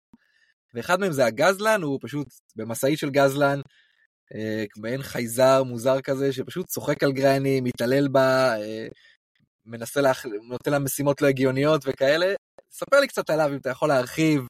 [0.74, 3.62] ואחד מהם זה הגזלן, הוא פשוט במשאית של גזלן,
[4.78, 8.88] מעין חייזר מוזר כזה, שפשוט צוחק על גרייני, מתעלל בה, אה,
[9.66, 10.12] מנסה, לה,
[10.50, 12.34] נותן לה משימות לא הגיוניות וכאלה.
[12.72, 14.42] ספר לי קצת עליו אם אתה יכול להרחיב,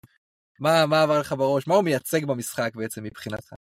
[0.60, 3.54] מה, מה עבר לך בראש, מה הוא מייצג במשחק בעצם מבחינתך.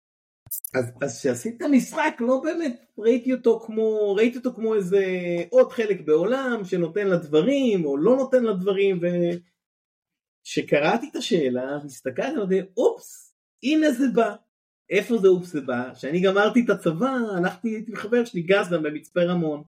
[1.00, 5.04] אז כשעשית את המשחק לא באמת ראיתי אותו כמו ראיתי אותו כמו איזה
[5.50, 9.00] עוד חלק בעולם שנותן לדברים או לא נותן לדברים
[10.44, 14.34] וכשקראתי את השאלה הסתכלתי ואמרתי אופס הנה זה בא
[14.90, 19.22] איפה זה אופס זה בא כשאני גמרתי את הצבא הלכתי הייתי חבר שלי גזלן במצפה
[19.22, 19.62] רמון.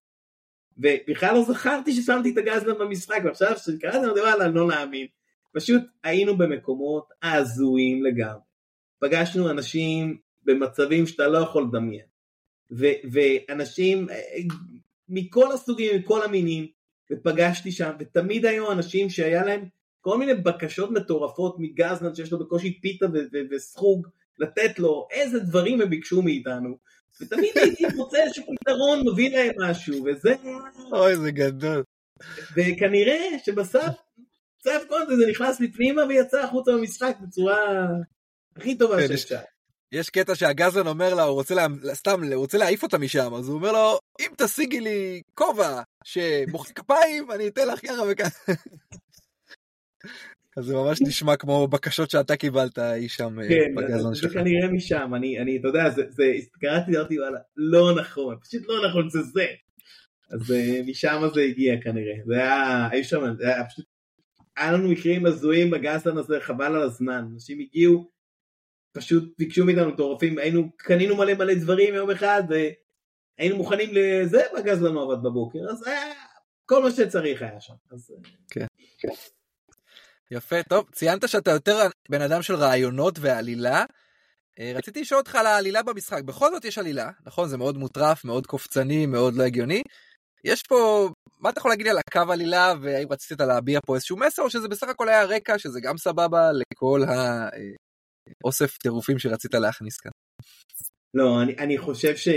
[0.78, 5.06] ובכלל לא זכרתי ששמתי את הגזלן במשחק ועכשיו כשקראתי אמרתי וואלה אני לא מאמין
[5.52, 8.40] פשוט היינו במקומות הזויים לגמרי.
[8.98, 12.06] פגשנו אנשים במצבים שאתה לא יכול לדמיין.
[12.70, 14.16] ו- ואנשים אה,
[15.08, 16.66] מכל הסוגים, מכל המינים,
[17.12, 19.64] ופגשתי שם, ותמיד היו אנשים שהיה להם
[20.00, 24.06] כל מיני בקשות מטורפות מגזלן שיש לו בקושי פיתה ו- ו- וסחוג
[24.38, 26.78] לתת לו, איזה דברים הם ביקשו מאיתנו.
[27.20, 30.34] ותמיד הייתי רוצה איזשהו פתרון מביא להם משהו, וזה...
[30.92, 31.82] אוי, זה גדול.
[32.56, 33.96] וכנראה שבסוף,
[34.64, 37.86] סף קונטנט זה נכנס לפנימה ויצא החוצה במשחק בצורה
[38.56, 39.38] הכי טובה כן, שאפשר.
[39.92, 43.48] יש קטע שהגזלן אומר לה, הוא רוצה לה, סתם, הוא רוצה להעיף אותה משם, אז
[43.48, 48.52] הוא אומר לו, אם תשיגי לי כובע שמוחא כפיים, אני אתן לך ככה וככה.
[50.60, 54.32] זה ממש נשמע כמו בקשות שאתה קיבלת אי שם אה, כן, בגזלן שלך.
[54.32, 56.24] כן, זה כנראה משם, אני, אני, אתה יודע, זה, זה,
[56.60, 59.46] קראתי ואמרתי, וואלה, לא נכון, פשוט לא נכון, זה זה.
[60.30, 63.84] אז אה, משם זה הגיע כנראה, זה היה, היו שם, זה היה פשוט,
[64.56, 68.10] היה לנו מקרים הזויים בגזלן הזה, חבל על הזמן, אנשים הגיעו,
[68.92, 74.82] פשוט ביקשו מאיתנו מטורפים, היינו, קנינו מלא מלא דברים יום אחד והיינו מוכנים לזה בגז
[74.82, 76.12] לנו עבד בבוקר, אז היה
[76.66, 77.74] כל מה שצריך היה שם.
[77.90, 78.12] אז...
[78.50, 78.66] כן.
[78.98, 79.08] כן.
[80.30, 81.78] יפה, טוב, ציינת שאתה יותר
[82.10, 83.84] בן אדם של רעיונות ועלילה.
[84.60, 87.48] אה, רציתי לשאול אותך על העלילה במשחק, בכל זאת יש עלילה, נכון?
[87.48, 89.82] זה מאוד מוטרף, מאוד קופצני, מאוד לא הגיוני.
[90.44, 91.08] יש פה,
[91.38, 94.68] מה אתה יכול להגיד על הקו עלילה, והאם רצית להביע פה איזשהו מסר, או שזה
[94.68, 97.48] בסך הכל היה רקע, שזה גם סבבה לכל ה...
[98.44, 100.10] אוסף טירופים שרצית להכניס כאן.
[101.14, 102.16] לא, אני, אני חושב.
[102.16, 102.28] ש...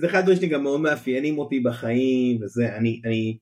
[0.00, 3.38] זה אחד הדברים שגם מאוד מאפיינים אותי בחיים, וזה, אני, אני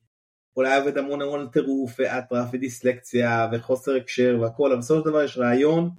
[0.57, 5.37] אולי עובד המון המון טירוף ואטרף ודיסלקציה וחוסר הקשר והכל, אבל בסופו של דבר יש
[5.37, 5.89] רעיון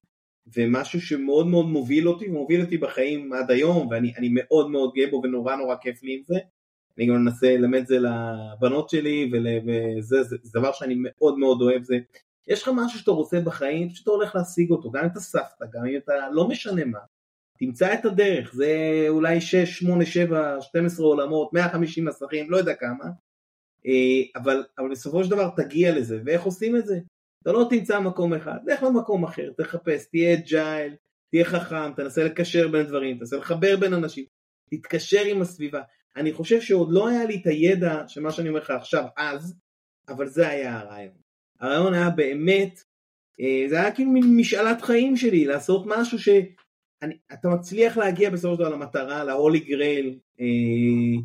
[0.56, 5.20] ומשהו שמאוד מאוד מוביל אותי, ומוביל אותי בחיים עד היום, ואני מאוד מאוד גאה בו
[5.24, 6.38] ונורא נורא כיף לי עם זה.
[6.98, 9.46] אני גם מנסה ללמד את זה לבנות שלי, ול...
[9.66, 11.98] וזה זה, זה דבר שאני מאוד מאוד אוהב, זה
[12.48, 15.86] יש לך משהו שאתה רוצה בחיים, שאתה הולך להשיג אותו, גם אם אתה סבתא, גם
[15.86, 16.98] אם אתה לא משנה מה.
[17.58, 18.68] תמצא את הדרך, זה
[19.08, 23.04] אולי 6, 8, 7, 12 עולמות, 150 מסכים, לא יודע כמה,
[24.36, 26.98] אבל, אבל בסופו של דבר תגיע לזה, ואיך עושים את זה?
[27.42, 30.94] אתה לא תמצא מקום אחד, לך למקום אחר, תחפש, תהיה אג'ייל,
[31.30, 34.24] תהיה חכם, תנסה לקשר בין דברים, תנסה לחבר בין אנשים,
[34.70, 35.80] תתקשר עם הסביבה.
[36.16, 39.54] אני חושב שעוד לא היה לי את הידע שמה שאני אומר לך עכשיו אז,
[40.08, 41.14] אבל זה היה הרעיון.
[41.60, 42.82] הרעיון היה באמת,
[43.40, 48.60] אה, זה היה כאילו מין משאלת חיים שלי, לעשות משהו שאתה מצליח להגיע בסופו של
[48.60, 51.22] דבר למטרה, להולי גרייל, אה, אה,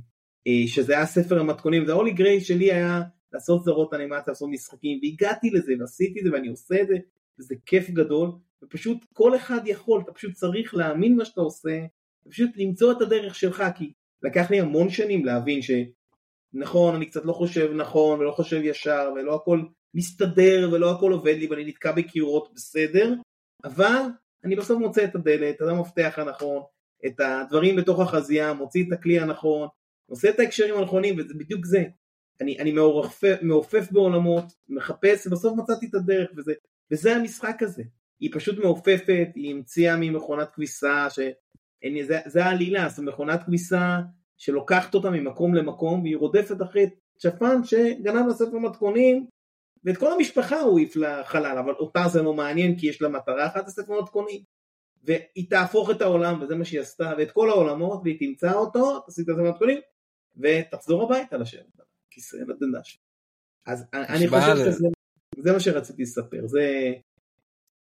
[0.67, 3.01] שזה היה ספר המתכונים, וההולי גרייל שלי היה
[3.33, 6.95] לעשות סדרות אנימציה, לעשות משחקים, והגעתי לזה ועשיתי את זה ואני עושה את זה,
[7.39, 8.31] וזה כיף גדול,
[8.63, 11.79] ופשוט כל אחד יכול, אתה פשוט צריך להאמין מה שאתה עושה,
[12.25, 17.33] ופשוט למצוא את הדרך שלך, כי לקח לי המון שנים להבין שנכון, אני קצת לא
[17.33, 19.61] חושב נכון, ולא חושב ישר, ולא הכל
[19.93, 23.13] מסתדר, ולא הכל עובד לי, ואני נתקע בקירות בסדר,
[23.63, 24.01] אבל
[24.43, 26.61] אני בסוף מוצא את הדלת, את המפתח הנכון,
[27.05, 29.67] את הדברים בתוך החזייה, מוציא את הכלי הנכון,
[30.09, 31.83] עושה את ההקשרים הנכונים, וזה בדיוק זה.
[32.41, 36.53] אני, אני מעורפף, מעופף בעולמות, מחפש, ובסוף מצאתי את הדרך, וזה,
[36.91, 37.83] וזה המשחק הזה.
[38.19, 41.19] היא פשוט מעופפת, היא המציאה ממכונת כביסה, ש...
[42.07, 43.99] זה, זה העלילה, זו מכונת כביסה
[44.37, 49.25] שלוקחת אותה ממקום למקום, והיא רודפת אחרי צ'פן שגנב לספר מתכונים,
[49.83, 53.47] ואת כל המשפחה הוא העיף לחלל, אבל אותה זה לא מעניין כי יש לה מטרה
[53.47, 54.41] אחת לספר מתכונים.
[55.03, 59.21] והיא תהפוך את העולם, וזה מה שהיא עשתה, ואת כל העולמות, והיא תמצא אותו, תעשי
[59.21, 59.79] את הספר מתכונים,
[60.39, 61.79] ותחזור הביתה לשבת.
[62.09, 62.99] כיסא לדנדש.
[63.65, 64.87] אז אני חושב שזה
[65.37, 66.93] זה מה שרציתי לספר, זה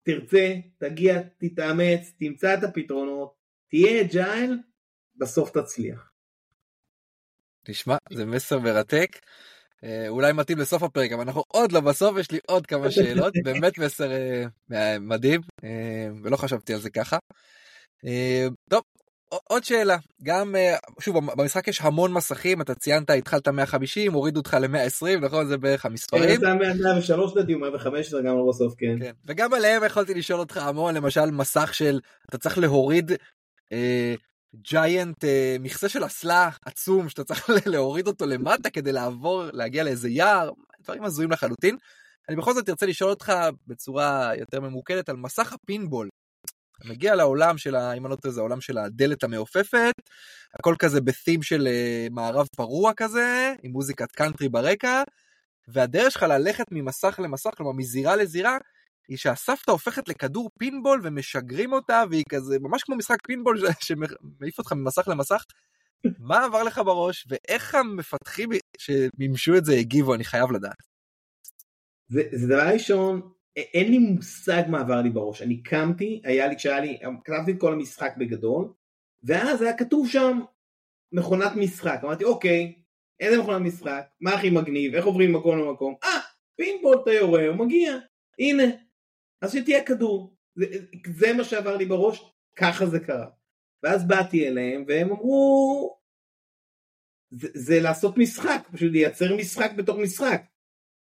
[0.02, 3.34] תרצה, תגיע, תתאמץ, תמצא את הפתרונות,
[3.68, 4.58] תהיה אג'ייל,
[5.16, 6.12] בסוף תצליח.
[7.64, 9.18] תשמע, זה מסר מרתק.
[9.84, 13.34] אה, אולי מתאים לסוף הפרק, אבל אנחנו עוד לא בסוף, יש לי עוד כמה שאלות,
[13.44, 14.10] באמת מסר
[14.72, 17.18] אה, מדהים, אה, ולא חשבתי על זה ככה.
[18.70, 18.82] טוב,
[19.48, 24.56] עוד שאלה, גם, אה, שוב, במשחק יש המון מסכים, אתה ציינת, התחלת 150, הורידו אותך
[24.60, 25.46] ל-120, נכון?
[25.46, 26.40] זה בערך המספרים.
[26.40, 28.96] כן, 103 לדעתי, 115 גם לא בסוף, כן.
[29.00, 29.12] כן.
[29.26, 33.12] וגם עליהם יכולתי לשאול אותך המון, למשל מסך של, אתה צריך להוריד
[33.72, 34.14] אה,
[34.54, 40.08] ג'יינט, אה, מכסה של אסלה עצום, שאתה צריך להוריד אותו למטה כדי לעבור, להגיע לאיזה
[40.08, 40.50] יער,
[40.82, 41.76] דברים הזויים לחלוטין.
[42.28, 43.32] אני בכל זאת ארצה לשאול אותך
[43.66, 46.08] בצורה יותר ממוקדת על מסך הפינבול.
[46.84, 49.94] מגיע לעולם של, אם אני לא טועה, זה העולם של הדלת המעופפת,
[50.54, 55.02] הכל כזה בתים של uh, מערב פרוע כזה, עם מוזיקת קאנטרי ברקע,
[55.68, 58.58] והדרך שלך ללכת ממסך למסך, כלומר מזירה לזירה,
[59.08, 64.72] היא שהסבתא הופכת לכדור פינבול ומשגרים אותה, והיא כזה, ממש כמו משחק פינבול שמעיף אותך
[64.72, 65.44] ממסך למסך.
[66.18, 70.82] מה עבר לך בראש, ואיך המפתחים שמימשו את זה הגיבו, אני חייב לדעת.
[72.08, 76.56] זה, זה דבר ראשון, אין לי מושג מה עבר לי בראש, אני קמתי, היה לי,
[76.56, 78.72] כשהיה לי, כתבתי את כל המשחק בגדול,
[79.22, 80.40] ואז היה כתוב שם
[81.12, 82.82] מכונת משחק, אמרתי אוקיי,
[83.20, 86.20] איזה מכונת משחק, מה הכי מגניב, איך עוברים ממקום למקום, אה,
[86.56, 87.92] פינבול אתה יורה, הוא מגיע,
[88.38, 88.64] הנה,
[89.42, 90.64] אז שתהיה כדור, זה,
[91.14, 93.30] זה מה שעבר לי בראש, ככה זה קרה.
[93.82, 95.98] ואז באתי אליהם והם אמרו,
[97.30, 100.42] זה, זה לעשות משחק, פשוט לייצר משחק בתוך משחק.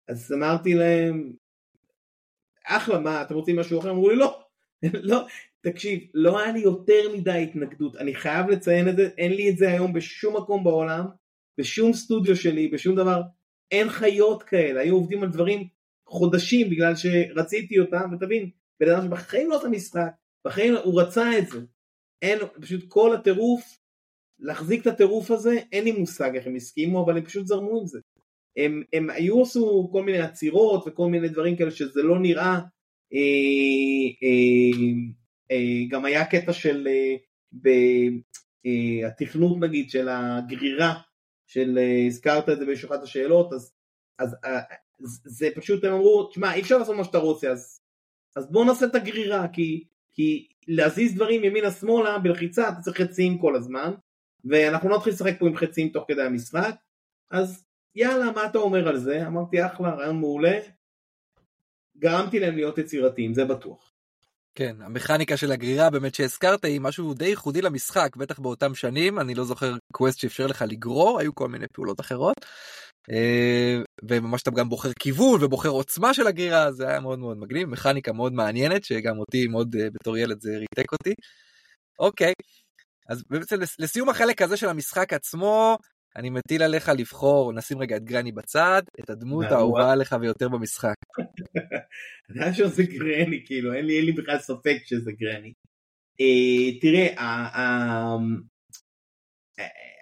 [0.07, 1.33] אז אמרתי להם,
[2.67, 3.89] אחלה, מה, אתם רוצים משהו אחר?
[3.89, 4.43] אמרו לי לא,
[5.11, 5.25] לא,
[5.61, 9.57] תקשיב, לא היה לי יותר מדי התנגדות, אני חייב לציין את זה, אין לי את
[9.57, 11.05] זה היום בשום מקום בעולם,
[11.57, 13.21] בשום סטודיו שלי, בשום דבר,
[13.71, 15.67] אין חיות כאלה, היו עובדים על דברים
[16.07, 18.49] חודשים בגלל שרציתי אותם, ותבין,
[18.79, 20.11] בן אדם שבחיים לא עושה משחק,
[20.47, 21.59] בחיים הוא רצה את זה,
[22.21, 23.77] אין, פשוט כל הטירוף,
[24.39, 27.87] להחזיק את הטירוף הזה, אין לי מושג איך הם הסכימו, אבל הם פשוט זרמו עם
[27.87, 27.99] זה.
[28.57, 32.59] הם, הם היו עשו כל מיני עצירות וכל מיני דברים כאלה שזה לא נראה,
[33.13, 34.69] אה, אה,
[35.51, 37.15] אה, גם היה קטע של אה,
[37.53, 40.93] בתכנות אה, נגיד של הגרירה,
[41.47, 43.73] של אה, הזכרת את זה באחת השאלות, אז,
[44.19, 44.59] אז אה,
[45.25, 47.81] זה פשוט הם אמרו, תשמע אי אפשר לעשות מה שאתה רוצה אז,
[48.35, 49.83] אז בוא נעשה את הגרירה כי,
[50.13, 53.93] כי להזיז דברים ימינה שמאלה בלחיצה אתה צריך חצים כל הזמן
[54.45, 56.75] ואנחנו לא נתחיל לשחק פה עם חצים תוך כדי המשחק
[57.31, 57.65] אז
[57.95, 59.27] יאללה, מה אתה אומר על זה?
[59.27, 60.59] אמרתי, אחלה, רעיון מעולה.
[61.97, 63.93] גרמתי להם להיות יצירתיים, זה בטוח.
[64.55, 69.35] כן, המכניקה של הגרירה באמת שהזכרת היא משהו די ייחודי למשחק, בטח באותם שנים, אני
[69.35, 72.35] לא זוכר קווסט שאפשר לך לגרור, היו כל מיני פעולות אחרות.
[73.11, 77.69] אה, וממש אתה גם בוחר כיוון ובוחר עוצמה של הגרירה, זה היה מאוד מאוד מגניב,
[77.69, 81.13] מכניקה מאוד מעניינת, שגם אותי מאוד אה, בתור ילד זה ריתק אותי.
[81.99, 82.33] אוקיי,
[83.09, 85.77] אז בעצם לסיום החלק הזה של המשחק עצמו,
[86.15, 90.95] אני מטיל עליך לבחור, נשים רגע את גרני בצד, את הדמות האהובה עליך ויותר במשחק.
[92.29, 95.53] אני חושב שזה גרני, כאילו, אין לי בכלל ספק שזה גרני.
[96.21, 98.17] אה, תראה, אה,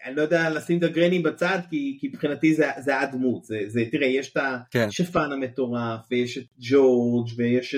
[0.05, 3.43] אני לא יודע לשים את הגרני בצד, כי מבחינתי זה הדמות.
[3.91, 4.37] תראה, יש את
[4.71, 4.87] כן.
[4.87, 7.75] השפן המטורף, ויש את ג'ורג', ויש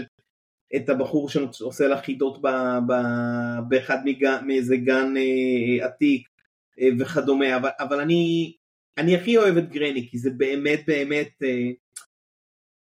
[0.75, 2.41] את הבחור שעושה לה חידות
[3.69, 3.97] באחד
[4.45, 6.32] מאיזה גן אה, עתיק.
[6.79, 8.53] אה, וכדומה, אבל, אבל אני,
[8.97, 11.69] אני הכי אוהב את גרני, כי זה באמת באמת, אה,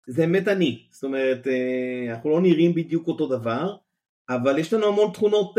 [0.06, 3.76] זה אמת אני, זאת אומרת, אה, אנחנו לא נראים בדיוק אותו דבר,
[4.28, 5.54] אבל יש לנו המון תכונות,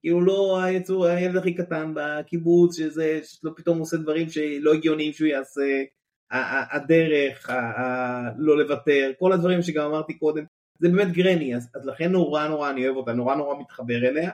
[0.00, 5.28] כאילו לא היצור, הילד הכי קטן בקיבוץ, שזה, שלא פתאום עושה דברים שלא הגיוניים שהוא
[5.28, 5.82] יעשה,
[6.72, 7.50] הדרך,
[8.38, 10.44] לא לוותר, כל הדברים שגם אמרתי קודם,
[10.78, 14.30] זה באמת גרני, אז, אז לכן נורא נורא אני אוהב אותה, נורא נורא מתחבר אליה.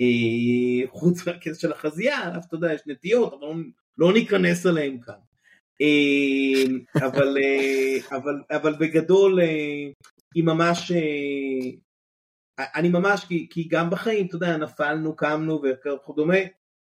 [0.00, 3.54] אה, חוץ מהכסף של החזייה, אתה יודע, יש נטיות, אבל לא,
[3.98, 5.14] לא ניכנס אליהם כאן.
[5.80, 9.40] אה, אבל, אה, אבל, אבל בגדול
[10.34, 10.92] היא ממש,
[12.58, 16.38] אני ממש, כי, כי גם בחיים, אתה יודע, נפלנו, קמנו וכדומה,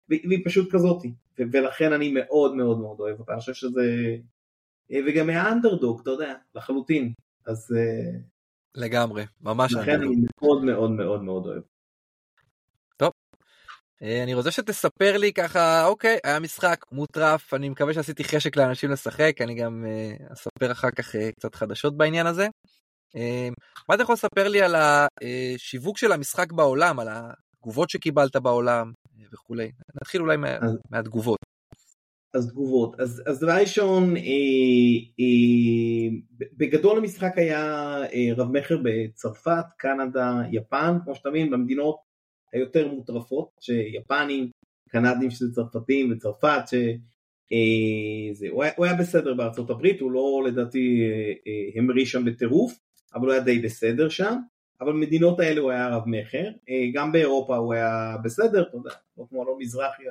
[0.10, 4.16] והיא פשוט כזאתי, ולכן אני מאוד מאוד מאוד אוהב אותה, אני חושב שזה,
[5.08, 7.14] וגם מהאנדרדוג, אתה יודע, לחלוטין,
[7.46, 7.76] אז...
[8.76, 11.73] לגמרי, ממש לכן אני מאוד מאוד מאוד מאוד אוהב.
[14.02, 18.92] אה, אני רוצה שתספר לי ככה, אוקיי, היה משחק מוטרף, אני מקווה שעשיתי חשק לאנשים
[18.92, 22.48] לשחק, אני גם uh, אספר אחר כך uh, קצת חדשות בעניין הזה.
[23.90, 28.92] מה אתה יכול לספר לי על השיווק של המשחק בעולם, על התגובות שקיבלת בעולם
[29.34, 29.72] וכולי?
[30.02, 30.58] נתחיל אולי מה,
[30.92, 31.40] מהתגובות.
[32.34, 34.22] אז תגובות, אז, אז דבר ראשון, אה,
[35.20, 36.18] אה,
[36.58, 37.64] בגדול המשחק היה
[38.14, 41.96] אה, רב מכר בצרפת, קנדה, יפן, כמו שאתה מבין, במדינות
[42.54, 44.50] היותר מוטרפות, שיפנים,
[44.90, 46.74] קנדים שזה צרפתים וצרפת, ש...
[47.54, 52.26] אה, הוא, היה, הוא היה בסדר בארצות הברית, הוא לא לדעתי אה, אה, המריא שם
[52.26, 52.80] בטירוף,
[53.16, 54.36] אבל הוא היה די בסדר שם,
[54.82, 56.50] אבל במדינות האלה הוא היה רב מכר,
[56.94, 60.04] גם באירופה הוא היה בסדר, אתה יודע, לא כמו לא מזרחי,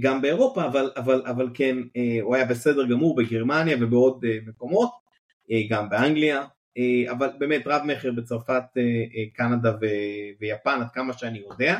[0.00, 1.76] גם באירופה, אבל, אבל, אבל כן,
[2.22, 4.90] הוא היה בסדר גמור בגרמניה ובעוד מקומות,
[5.70, 6.44] גם באנגליה,
[7.10, 9.76] אבל באמת רב מכר בצרפת, אה, אה, קנדה
[10.40, 11.78] ויפן עד כמה שאני יודע,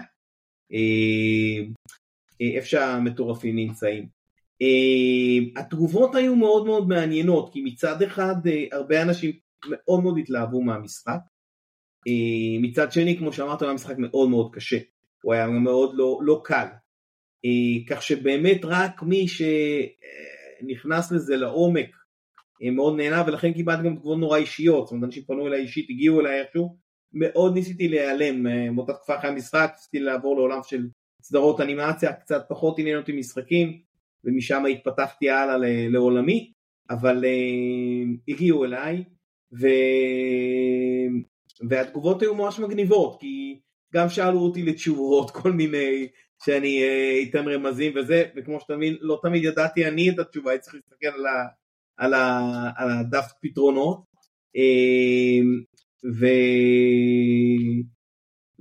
[2.40, 4.09] איפה שהמטורפים נמצאים.
[5.57, 8.34] התגובות היו מאוד מאוד מעניינות כי מצד אחד
[8.72, 9.32] הרבה אנשים
[9.70, 11.18] מאוד מאוד התלהבו מהמשחק,
[12.61, 14.78] מצד שני כמו שאמרת היה משחק מאוד מאוד קשה,
[15.22, 16.66] הוא היה מאוד לא, לא קל,
[17.90, 22.01] כך שבאמת רק מי שנכנס לזה לעומק
[22.71, 26.21] מאוד נהנה ולכן קיבלתי גם תגובות נורא אישיות, זאת אומרת אנשים פנו אליי אישית, הגיעו
[26.21, 26.77] אליי איכשהו,
[27.13, 30.87] מאוד ניסיתי להיעלם, אה, באותה תקופה אחרי המשחק, ניסיתי לעבור לעולם של
[31.23, 33.79] סדרות אנימציה, קצת פחות עניין אותי משחקים,
[34.25, 35.57] ומשם התפתחתי הלאה
[35.89, 36.53] לעולמי,
[36.91, 39.05] אבל uh, הגיעו אליי,
[39.61, 39.67] ו...
[41.69, 43.61] והתגובות היו ממש מגניבות, כי
[43.95, 46.09] גם שאלו אותי לתשובות כל מיני,
[46.45, 46.83] שאני
[47.31, 51.07] אתן רמזים וזה, וכמו שאתה מבין, לא תמיד ידעתי אני את התשובה, הייתי צריך להסתכל
[51.07, 51.62] על ה...
[52.03, 52.40] על, ה,
[52.76, 54.03] על הדף פתרונות
[54.57, 55.61] אמ,
[56.20, 56.26] ו...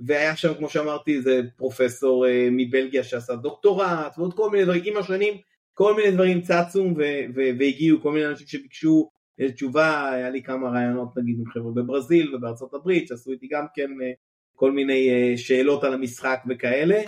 [0.06, 4.96] והיה שם כמו שאמרתי איזה פרופסור אה, מבלגיה שעשה דוקטורט ועוד כל מיני דברים עם
[4.96, 5.34] השנים
[5.74, 6.94] כל מיני דברים צצו
[7.34, 9.10] והגיעו כל מיני אנשים שביקשו
[9.54, 13.90] תשובה היה לי כמה רעיונות נגיד עם חבר'ה בברזיל ובארצות הברית שעשו איתי גם כן
[14.02, 14.12] אה,
[14.56, 17.00] כל מיני אה, שאלות על המשחק וכאלה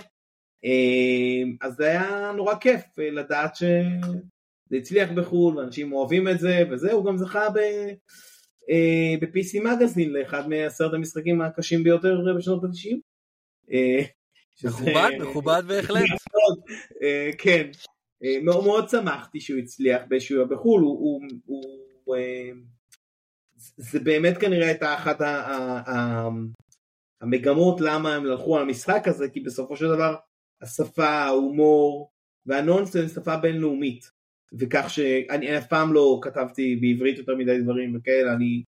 [1.61, 3.63] אז זה היה נורא כיף לדעת ש...
[4.69, 7.57] זה הצליח בחו"ל, ואנשים אוהבים את זה, וזה, הוא גם זכה ב...
[8.69, 12.97] אה, ב-PC מגזין לאחד מעשרת המשחקים הקשים ביותר בשנות ה-90.
[13.71, 14.01] אה,
[14.63, 16.03] מכובד, מכובד בהחלט.
[17.03, 17.69] אה, כן,
[18.43, 20.83] מאוד שמחתי שהוא הצליח באיזשהו בחו"ל,
[23.77, 25.17] זה באמת כנראה הייתה אחת
[27.21, 30.15] המגמות למה הם הלכו על המשחק הזה, כי בסופו של דבר
[30.61, 32.11] השפה, ההומור
[32.45, 34.14] והנונסנס שפה בינלאומית.
[34.59, 38.63] וכך שאני אף פעם לא כתבתי בעברית יותר מדי דברים וכאלה, אני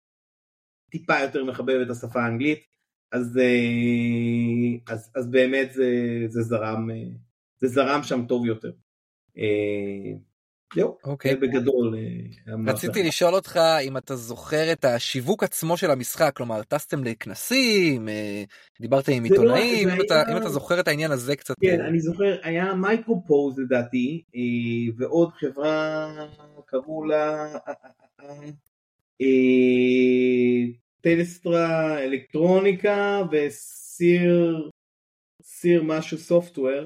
[0.92, 2.66] טיפה יותר מחבב את השפה האנגלית,
[3.12, 5.92] אז, אה, אז, אז באמת זה,
[6.28, 7.08] זה, זרם, אה,
[7.58, 8.72] זה זרם שם טוב יותר.
[10.72, 11.32] אה, זהו, אוקיי.
[11.32, 11.36] אוקיי.
[11.36, 11.98] בגדול.
[12.68, 18.08] רציתי לשאול אותך אם אתה זוכר את השיווק עצמו של המשחק, כלומר טסתם לכנסים,
[18.82, 20.24] דיברת עם לא עיתונאים, לא, אם, היה...
[20.32, 21.56] אם אתה זוכר את העניין הזה קצת.
[21.62, 24.24] כן, אני זוכר, היה MicroProse לדעתי,
[24.98, 26.08] ועוד חברה,
[26.66, 27.58] קראו לה
[31.02, 34.70] Telstar אלקטרוניקה וסיר,
[35.42, 36.86] סיר משהו סופטוור.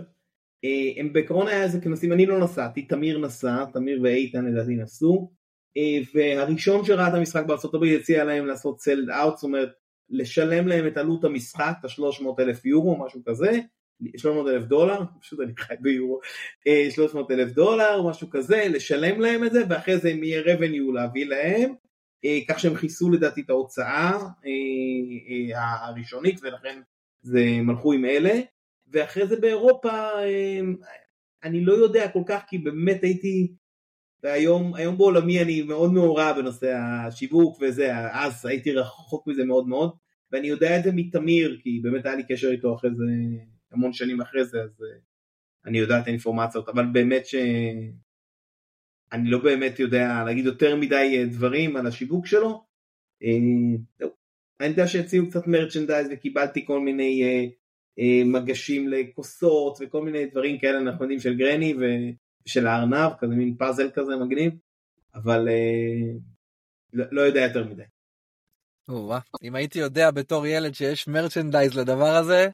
[0.65, 5.31] אה, הם בעקרון היה איזה כנסים, אני לא נסעתי, תמיר נסע, תמיר ואיתן לדעתי נסעו,
[5.77, 7.43] אה, והראשון שראה את המשחק
[7.73, 9.69] הברית הציע להם לעשות סלד אאוט, זאת אומרת
[10.09, 13.59] לשלם להם את עלות המשחק, את ה-300 אלף יורו, משהו כזה,
[14.17, 16.19] 300 אלף דולר, פשוט אני חי ביורו,
[16.89, 20.93] 300 אה, אלף דולר, משהו כזה, לשלם להם את זה, ואחרי זה אם יהיה revenue
[20.93, 21.73] להביא להם,
[22.47, 24.19] כך שהם כיסו לדעתי את ההוצאה
[25.55, 26.81] הראשונית, ולכן
[27.21, 28.39] זה הם הלכו עם אלה.
[28.91, 30.75] ואחרי זה באירופה אמ,
[31.43, 33.53] אני לא יודע כל כך כי באמת הייתי
[34.23, 39.91] והיום היום בעולמי אני מאוד מעורב בנושא השיווק וזה, אז הייתי רחוק מזה מאוד מאוד,
[40.31, 43.03] ואני יודע את זה מתמיר, כי באמת היה לי קשר איתו אחרי זה,
[43.71, 44.99] המון שנים אחרי זה, אז אה,
[45.65, 47.35] אני יודע את האינפורמציות, אבל באמת ש...
[49.11, 52.63] אני לא באמת יודע להגיד יותר מדי אה, דברים על השיווק שלו.
[53.23, 54.07] אה,
[54.59, 57.23] אני יודע שהציעו קצת מרצ'נדייז וקיבלתי כל מיני
[58.25, 61.73] מגשים לכוסות וכל מיני דברים כאלה יודעים של גרני
[62.45, 64.53] ושל הארנב, כזה מין פאזל כזה מגניב,
[65.15, 65.47] אבל
[66.93, 67.83] לא, לא יודע יותר מדי.
[69.43, 72.49] אם הייתי יודע בתור ילד שיש מרצ'נדייז לדבר הזה,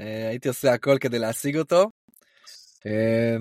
[0.00, 1.90] אה, הייתי עושה הכל כדי להשיג אותו.
[2.86, 3.36] אה,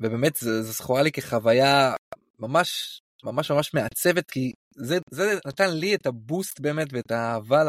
[0.00, 1.94] ובאמת זה זכורה לי כחוויה
[2.38, 7.62] ממש ממש ממש מעצבת כי זה, זה נתן לי את הבוסט באמת ואת האהבה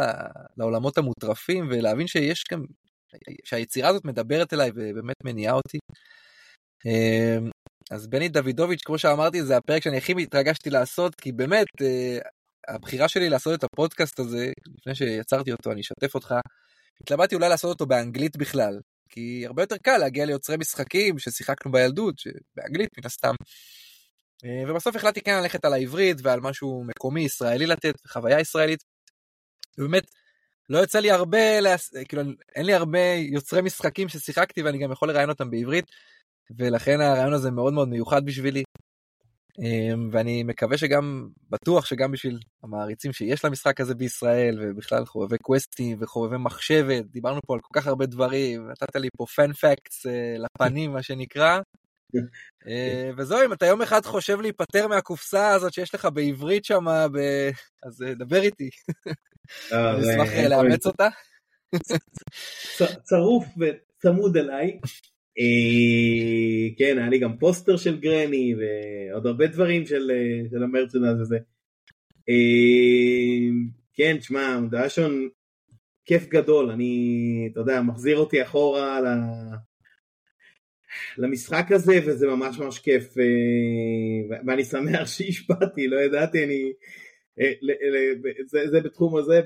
[0.58, 2.64] לעולמות המוטרפים ולהבין שיש גם
[3.44, 5.78] שהיצירה הזאת מדברת אליי ובאמת מניעה אותי.
[6.86, 7.38] אה,
[7.92, 11.68] אז בני דוידוביץ' כמו שאמרתי זה הפרק שאני הכי התרגשתי לעשות כי באמת
[12.68, 16.36] הבחירה שלי לעשות את הפודקאסט הזה לפני שיצרתי אותו אני אשתף אותך
[17.02, 18.80] התלבטתי אולי לעשות אותו באנגלית בכלל,
[19.10, 22.16] כי הרבה יותר קל להגיע ליוצרי משחקים ששיחקנו בילדות,
[22.56, 23.34] באנגלית מן הסתם.
[24.46, 28.84] אה, ובסוף החלטתי כן ללכת על העברית ועל משהו מקומי ישראלי לתת, חוויה ישראלית.
[29.78, 30.04] ובאמת,
[30.70, 31.94] לא יוצא לי הרבה, להס...
[32.08, 32.22] כאילו
[32.56, 35.86] אין לי הרבה יוצרי משחקים ששיחקתי ואני גם יכול לראיין אותם בעברית,
[36.58, 38.64] ולכן הרעיון הזה מאוד מאוד מיוחד בשבילי.
[39.60, 45.98] אמ, ואני מקווה שגם, בטוח שגם בשביל המעריצים שיש למשחק הזה בישראל, ובכלל חובבי קווסטים
[46.00, 50.36] וחובבי מחשבת, דיברנו פה על כל כך הרבה דברים, נתת לי פה פן פקטס אה,
[50.38, 51.60] לפנים, מה שנקרא.
[52.68, 57.20] אה, וזהו, אם אתה יום אחד חושב להיפטר מהקופסה הזאת שיש לך בעברית שם, ב...
[57.84, 58.70] אז אה, דבר איתי.
[59.72, 61.08] אני אשמח לאמץ אותה.
[63.04, 64.80] צרוף וצמוד אליי.
[65.40, 71.22] אה, כן, היה לי גם פוסטר של גרני ועוד הרבה דברים של, אה, של המרצ'נדז
[71.22, 71.38] הזה.
[72.30, 73.50] אה,
[73.94, 75.30] כן, תשמע, דאשון
[76.06, 79.00] כיף גדול, אני, אתה יודע, מחזיר אותי אחורה.
[81.18, 83.14] למשחק הזה וזה ממש ממש כיף
[84.48, 86.72] ואני שמח שהשפעתי, לא ידעתי, אני...
[88.48, 89.42] זה, זה בתחום הזה,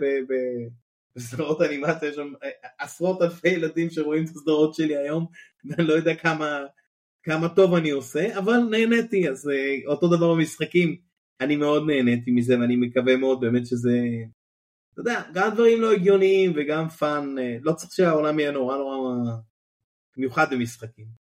[1.15, 2.33] בסדרות אנימציה יש שם
[2.79, 5.25] עשרות אלפי ילדים שרואים את הסדרות שלי היום
[5.65, 6.65] ואני לא יודע כמה,
[7.23, 9.51] כמה טוב אני עושה, אבל נהניתי, אז
[9.87, 10.97] אותו דבר במשחקים,
[11.41, 13.99] אני מאוד נהניתי מזה ואני מקווה מאוד באמת שזה,
[14.93, 19.15] אתה יודע, גם דברים לא הגיוניים וגם fun, לא צריך שהעולם יהיה נורא נורא
[20.17, 21.28] מיוחד במשחקים.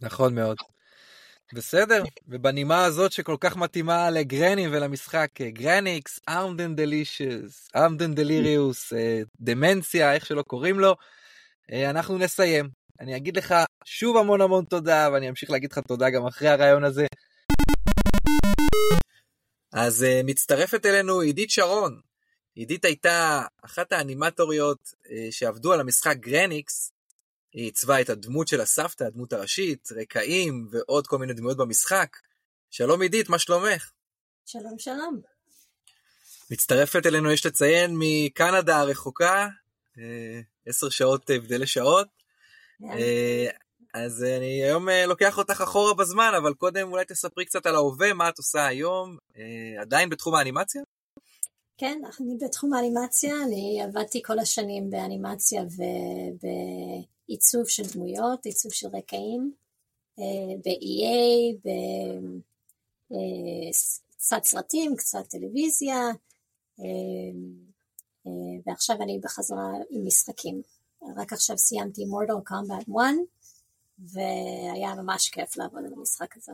[0.00, 0.56] נכון מאוד.
[1.52, 8.92] בסדר, ובנימה הזאת שכל כך מתאימה לגרני ולמשחק גרניקס, Armed and Delicious, Armed and Delirious,
[9.40, 10.96] דמנציה, איך שלא קוראים לו,
[11.72, 12.68] אה, אנחנו נסיים.
[13.00, 16.84] אני אגיד לך שוב המון המון תודה, ואני אמשיך להגיד לך תודה גם אחרי הראיון
[16.84, 17.06] הזה.
[19.72, 22.00] אז אה, מצטרפת אלינו עידית שרון.
[22.54, 24.94] עידית הייתה אחת האנימטוריות
[25.30, 26.92] שעבדו על המשחק גרניקס.
[27.52, 32.16] היא עיצבה את הדמות של הסבתא, הדמות הראשית, רקעים ועוד כל מיני דמויות במשחק.
[32.70, 33.90] שלום עידית, מה שלומך?
[34.46, 35.20] שלום שלום.
[36.50, 39.48] מצטרפת אלינו, יש לציין, מקנדה הרחוקה,
[40.66, 42.08] עשר שעות הבדלי שעות.
[42.84, 43.46] אה,
[43.94, 48.12] אז אני היום אה, לוקח אותך אחורה בזמן, אבל קודם אולי תספרי קצת על ההווה,
[48.12, 50.82] מה את עושה היום, אה, עדיין בתחום האנימציה?
[51.78, 55.62] כן, אני בתחום האנימציה, אני עבדתי כל השנים באנימציה
[57.28, 59.52] ובעיצוב של דמויות, עיצוב של רקעים,
[60.64, 61.68] ב-EA,
[64.16, 66.10] קצת סרטים, קצת טלוויזיה,
[68.66, 70.62] ועכשיו אני בחזרה עם משחקים.
[71.16, 73.04] רק עכשיו סיימתי מורטל קומבט 1,
[73.98, 76.52] והיה ממש כיף לעבוד על המשחק הזה.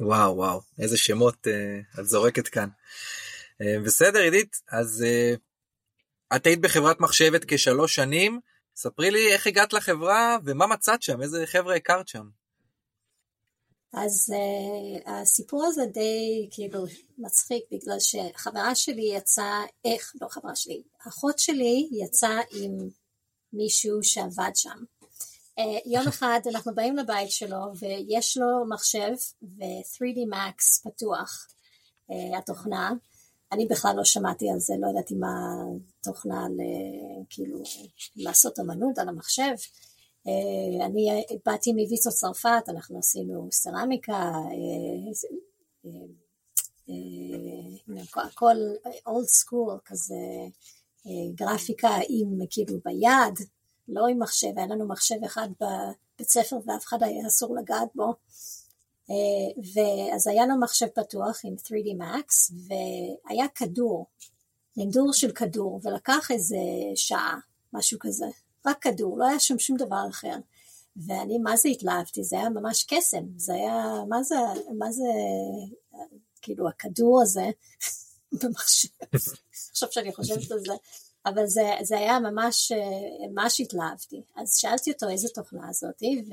[0.00, 2.68] וואו וואו, איזה שמות uh, את זורקת כאן.
[3.62, 8.40] Uh, בסדר עידית, אז uh, את היית בחברת מחשבת כשלוש שנים,
[8.76, 12.28] ספרי לי איך הגעת לחברה ומה מצאת שם, איזה חבר'ה הכרת שם.
[13.92, 16.84] אז uh, הסיפור הזה די כאילו
[17.18, 22.88] מצחיק בגלל שחברה שלי יצאה, איך, לא חברה שלי, אחות שלי יצאה עם
[23.52, 24.78] מישהו שעבד שם.
[25.60, 29.12] Uh, יום אחד אנחנו באים לבית שלו ויש לו מחשב
[29.42, 31.46] ו-3D Max פתוח,
[32.10, 32.92] uh, התוכנה.
[33.52, 35.64] אני בכלל לא שמעתי על זה, לא ידעתי מה
[36.02, 36.60] תוכנה ל...
[37.30, 37.58] כאילו
[38.16, 39.52] לעשות אמנות על המחשב.
[40.26, 44.32] Uh, אני באתי מוויצו צרפת, אנחנו עשינו סרמיקה,
[45.84, 45.90] uh,
[46.88, 46.90] uh,
[48.16, 48.56] הכל
[49.06, 50.14] אולד סקול כזה.
[51.34, 53.46] גרפיקה עם כאילו ביד,
[53.88, 58.14] לא עם מחשב, היה לנו מחשב אחד בבית ספר ואף אחד היה אסור לגעת בו.
[59.74, 64.06] ואז היה לו מחשב פתוח עם 3D Max, והיה כדור,
[64.76, 66.56] נדור של כדור, ולקח איזה
[66.94, 67.38] שעה,
[67.72, 68.26] משהו כזה,
[68.66, 70.36] רק כדור, לא היה שם שום דבר אחר.
[70.96, 74.34] ואני מה זה התלהבתי, זה היה ממש קסם, זה היה, מה זה,
[74.78, 75.08] מה זה,
[76.42, 77.50] כאילו הכדור הזה
[78.42, 78.88] במחשב,
[79.70, 80.72] עכשיו שאני חושבת על זה,
[81.26, 82.72] אבל זה, זה היה ממש,
[83.30, 84.22] ממש התלהבתי.
[84.36, 86.24] אז שאלתי אותו איזה תוכנה זאתי,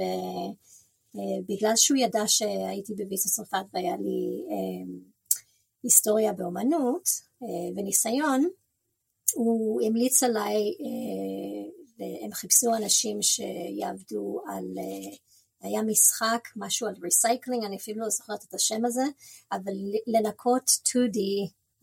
[1.15, 4.93] ובגלל שהוא ידע שהייתי בוויצה צרפת והיה לי אה,
[5.83, 7.09] היסטוריה באומנות
[7.43, 8.49] אה, וניסיון,
[9.33, 15.17] הוא המליץ עליי אה, והם חיפשו אנשים שיעבדו על, אה,
[15.61, 19.03] היה משחק, משהו על recycling, אני אפילו לא זוכרת את השם הזה,
[19.51, 19.73] אבל
[20.07, 21.19] לנקות 2D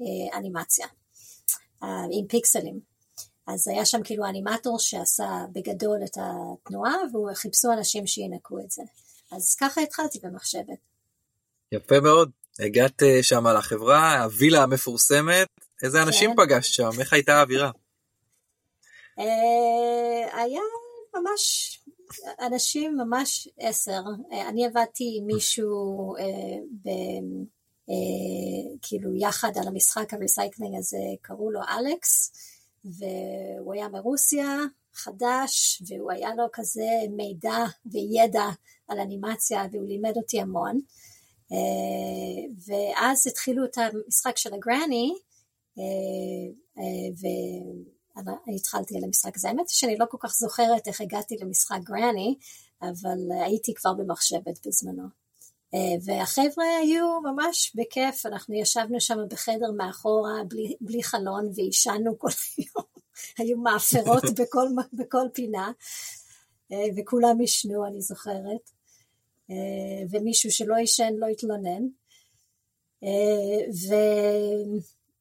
[0.00, 0.86] אה, אנימציה
[1.82, 2.80] אה, עם פיקסלים.
[3.46, 8.82] אז היה שם כאילו אנימטור שעשה בגדול את התנועה, וחיפשו אנשים שינקו את זה.
[9.32, 10.78] אז ככה התחלתי במחשבת.
[11.72, 12.30] יפה מאוד.
[12.58, 15.48] הגעת שם לחברה, הווילה המפורסמת,
[15.82, 16.36] איזה אנשים כן.
[16.36, 16.90] פגשת שם?
[17.00, 17.70] איך הייתה האווירה?
[19.18, 20.60] אה, היה
[21.14, 21.78] ממש,
[22.40, 24.02] אנשים ממש עשר.
[24.32, 26.88] אה, אני עבדתי עם מישהו אה, ב...
[28.82, 32.32] כאילו יחד על המשחק ה-recycling הזה, קראו לו אלכס,
[32.84, 34.58] והוא היה מרוסיה,
[34.94, 38.44] חדש, והוא היה לו כזה מידע וידע
[38.88, 40.78] על אנימציה, והוא לימד אותי המון.
[42.66, 45.14] ואז התחילו את המשחק של הגרני,
[48.56, 49.48] התחלתי על המשחק הזה.
[49.48, 52.34] האמת היא שאני לא כל כך זוכרת איך הגעתי למשחק גרני,
[52.82, 55.08] אבל הייתי כבר במחשבת בזמנו.
[55.74, 62.28] אה, והחבר'ה היו ממש בכיף, אנחנו ישבנו שם בחדר מאחורה בלי, בלי חלון ועישנו כל
[62.56, 62.86] היום,
[63.38, 65.72] היו מאפרות בכל, בכל פינה,
[66.72, 68.75] אה, וכולם עישנו, אני זוכרת, אה,
[70.10, 71.82] ומישהו שלא עישן לא התלונן.
[73.88, 73.94] ו...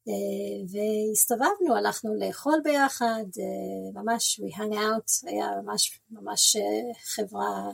[0.07, 7.71] אה, והסתובבנו, הלכנו לאכול ביחד, אה, ממש we hung out, היה ממש ממש אה, חברה,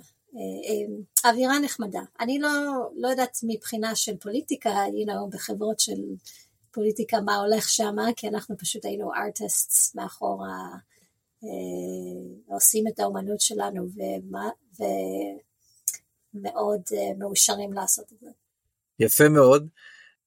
[1.26, 2.02] אווירה נחמדה.
[2.20, 2.50] אני לא,
[2.96, 6.02] לא יודעת מבחינה של פוליטיקה, you know, בחברות של
[6.72, 10.68] פוליטיקה מה הולך שם, כי אנחנו פשוט היינו ארטיסטס מאחורה,
[12.48, 14.50] עושים את האומנות שלנו ומה,
[16.34, 16.82] ומאוד
[17.18, 18.30] מאושרים לעשות את זה.
[19.00, 19.68] יפה מאוד.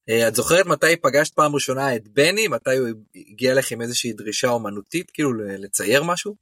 [0.08, 2.48] אה, את זוכרת מתי פגשת פעם ראשונה את בני?
[2.48, 6.34] מתי הוא הגיע לך עם איזושהי דרישה אומנותית, כאילו לצייר משהו?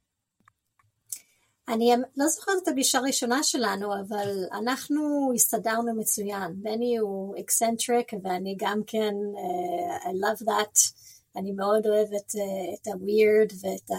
[1.67, 6.53] אני לא זוכרת את הפגישה הראשונה שלנו, אבל אנחנו הסתדרנו מצוין.
[6.55, 10.93] בני הוא eccentric ואני גם כן, אה, I love that.
[11.35, 13.93] אני מאוד אוהבת אה, את ה-weird ואת ה...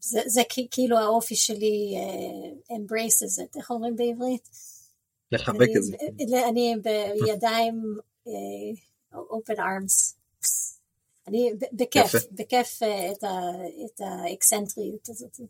[0.00, 4.48] זה, זה כאילו האופי שלי uh, embraces it, איך אומרים בעברית?
[5.32, 5.96] לחבק את זה.
[6.48, 6.74] אני
[7.24, 7.82] בידיים
[8.26, 10.14] uh, open arms.
[11.28, 13.24] אני בכיף, בכיף uh,
[13.86, 15.40] את האקסנטריות הזאת.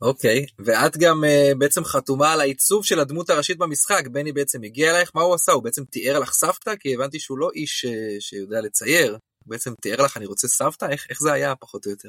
[0.00, 4.90] אוקיי, ואת גם uh, בעצם חתומה על העיצוב של הדמות הראשית במשחק, בני בעצם הגיע
[4.90, 5.52] אלייך, מה הוא עשה?
[5.52, 6.76] הוא בעצם תיאר לך סבתא?
[6.80, 7.88] כי הבנתי שהוא לא איש uh,
[8.20, 10.84] שיודע לצייר, הוא בעצם תיאר לך אני רוצה סבתא?
[10.90, 12.08] איך, איך זה היה פחות או יותר?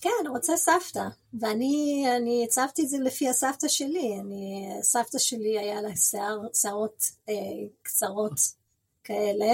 [0.00, 1.04] כן, רוצה סבתא,
[1.40, 7.34] ואני הצבתי את זה לפי הסבתא שלי, אני, סבתא שלי היה לה שיער, שערות אה,
[7.82, 8.40] קצרות
[9.04, 9.52] כאלה,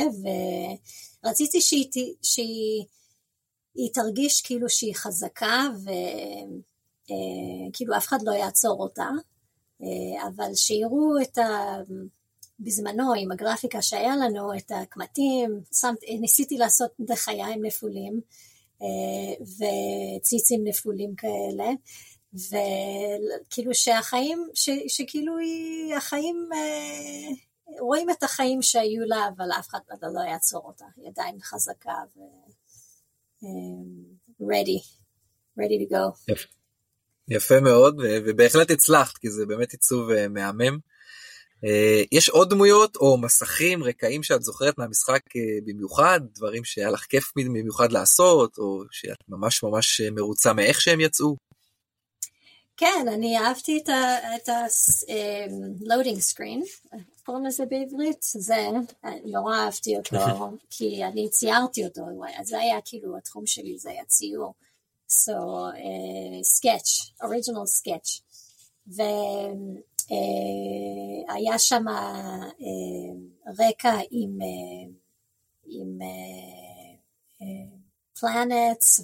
[1.25, 5.63] ורציתי שהיא, שהיא תרגיש כאילו שהיא חזקה,
[7.09, 9.09] וכאילו אה, אף אחד לא יעצור אותה,
[9.83, 11.77] אה, אבל שיראו את ה...
[12.61, 18.21] בזמנו עם הגרפיקה שהיה לנו, את הקמטים, שמת, ניסיתי לעשות בחיים נפולים,
[19.41, 21.71] וציצים נפולים כאלה,
[22.35, 27.35] וכאילו שהחיים, ש, שכאילו היא, החיים, אה,
[27.81, 32.21] רואים את החיים שהיו לה, אבל אף אחד לא יעצור אותה, היא עדיין חזקה ו...
[33.45, 34.07] אה,
[34.41, 34.81] ready,
[35.59, 36.33] ready to go.
[36.33, 36.49] יפה,
[37.29, 37.97] יפה מאוד,
[38.27, 40.79] ובהחלט הצלחת, כי זה באמת עיצוב מהמם.
[41.65, 47.05] אה, יש עוד דמויות או מסכים, רקעים שאת זוכרת מהמשחק אה, במיוחד, דברים שהיה לך
[47.05, 51.37] כיף במיוחד לעשות, או שאת ממש ממש אה, מרוצה מאיך שהם יצאו?
[52.77, 53.89] כן, אני אהבתי את
[54.49, 56.91] ה-loading screen,
[57.25, 58.69] קוראים לזה בעברית, זה,
[59.25, 60.17] נורא אהבתי אותו,
[60.71, 62.03] כי אני ציירתי אותו,
[62.43, 64.55] זה היה כאילו התחום שלי, זה היה ציור.
[65.09, 65.37] So,
[65.73, 68.21] uh, sketch, original sketch.
[69.01, 69.53] אה,
[71.29, 72.49] היה שם אה,
[73.59, 74.93] רקע עם, אה,
[75.67, 75.99] עם
[78.21, 79.01] planets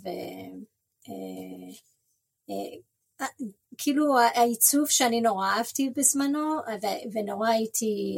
[3.78, 6.56] כאילו העיצוב שאני נורא אהבתי בזמנו,
[7.12, 8.16] ונורא הייתי,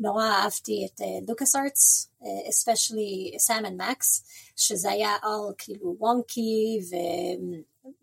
[0.00, 4.24] נורא אהבתי את LucasArts, especially Sam and Max,
[4.56, 6.78] שזה היה all כאילו וונקי,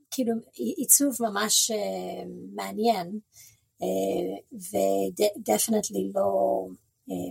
[0.08, 1.72] וכאילו עיצוב ממש
[2.56, 3.20] מעניין,
[4.52, 6.68] ודפנטלי לא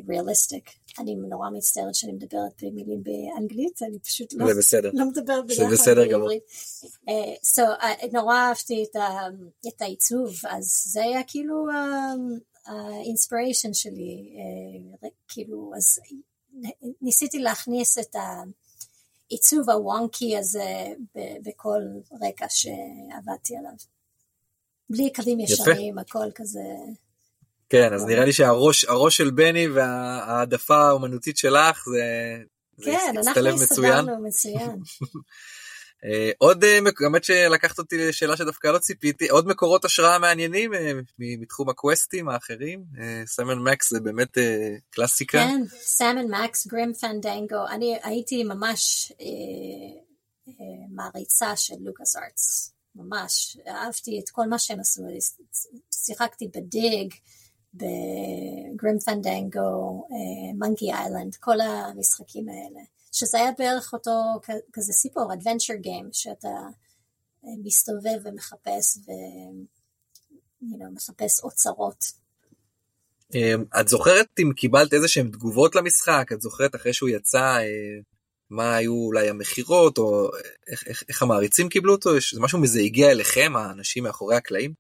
[0.09, 0.71] ריאליסטיק.
[0.99, 4.47] אני נורא מצטערת שאני מדברת במילים באנגלית, אני פשוט לא,
[4.93, 6.43] לא מדברת בדרך כלל בעברית.
[7.55, 9.29] So, uh, נורא אהבתי את, ה,
[9.69, 11.67] את העיצוב, אז זה היה כאילו
[12.67, 14.37] האינספיריישן uh, שלי,
[15.03, 16.01] uh, כאילו, אז
[17.03, 18.17] ניסיתי להכניס את
[19.31, 20.93] העיצוב הוונקי הזה
[21.43, 21.83] בכל
[22.21, 23.98] רקע שעבדתי עליו.
[24.91, 26.61] בלי קווים ישרים, הכל כזה...
[27.69, 32.03] כן, אז נראה לי שהראש של בני וההעדפה האומנותית שלך זה,
[32.85, 34.81] כן, אנחנו הסתדרנו מצוין.
[36.39, 36.65] עוד,
[37.01, 40.71] באמת שלקחת אותי לשאלה שדווקא לא ציפיתי, עוד מקורות השראה מעניינים
[41.19, 42.85] מתחום הקווסטים האחרים?
[43.27, 44.39] סמן מקס זה באמת
[44.91, 45.39] קלאסיקה.
[45.39, 49.13] כן, סמן מקס, גרים פנדנגו, אני הייתי ממש
[50.91, 55.03] מעריצה של לוקאס ארטס, ממש, אהבתי את כל מה שהם עשו,
[55.91, 57.15] שיחקתי בדיג,
[57.75, 60.07] בגרים פנדנגו,
[60.59, 62.81] מונקי איילנד, כל המשחקים האלה,
[63.13, 64.11] שזה היה בערך אותו
[64.73, 66.49] כזה סיפור, adventure game, שאתה
[67.65, 69.11] מסתובב ומחפש ו...
[70.63, 72.05] you know, מחפש אוצרות.
[73.81, 76.29] את זוכרת אם קיבלת איזה שהן תגובות למשחק?
[76.33, 77.57] את זוכרת אחרי שהוא יצא,
[78.51, 80.29] מה היו אולי המכירות, או
[80.71, 82.11] איך, איך, איך המעריצים קיבלו אותו?
[82.35, 84.75] זה משהו מזה הגיע אליכם, האנשים מאחורי הקלעים?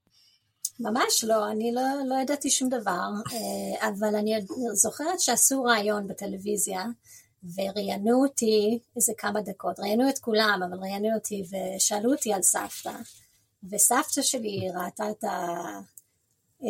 [0.81, 4.35] ממש לא, אני לא, לא ידעתי שום דבר, אה, אבל אני
[4.73, 6.85] זוכרת שעשו ראיון בטלוויזיה,
[7.55, 12.93] וראיינו אותי איזה כמה דקות, ראיינו את כולם, אבל ראיינו אותי ושאלו אותי על סבתא,
[13.71, 15.57] וסבתא שלי ראתה את, ה,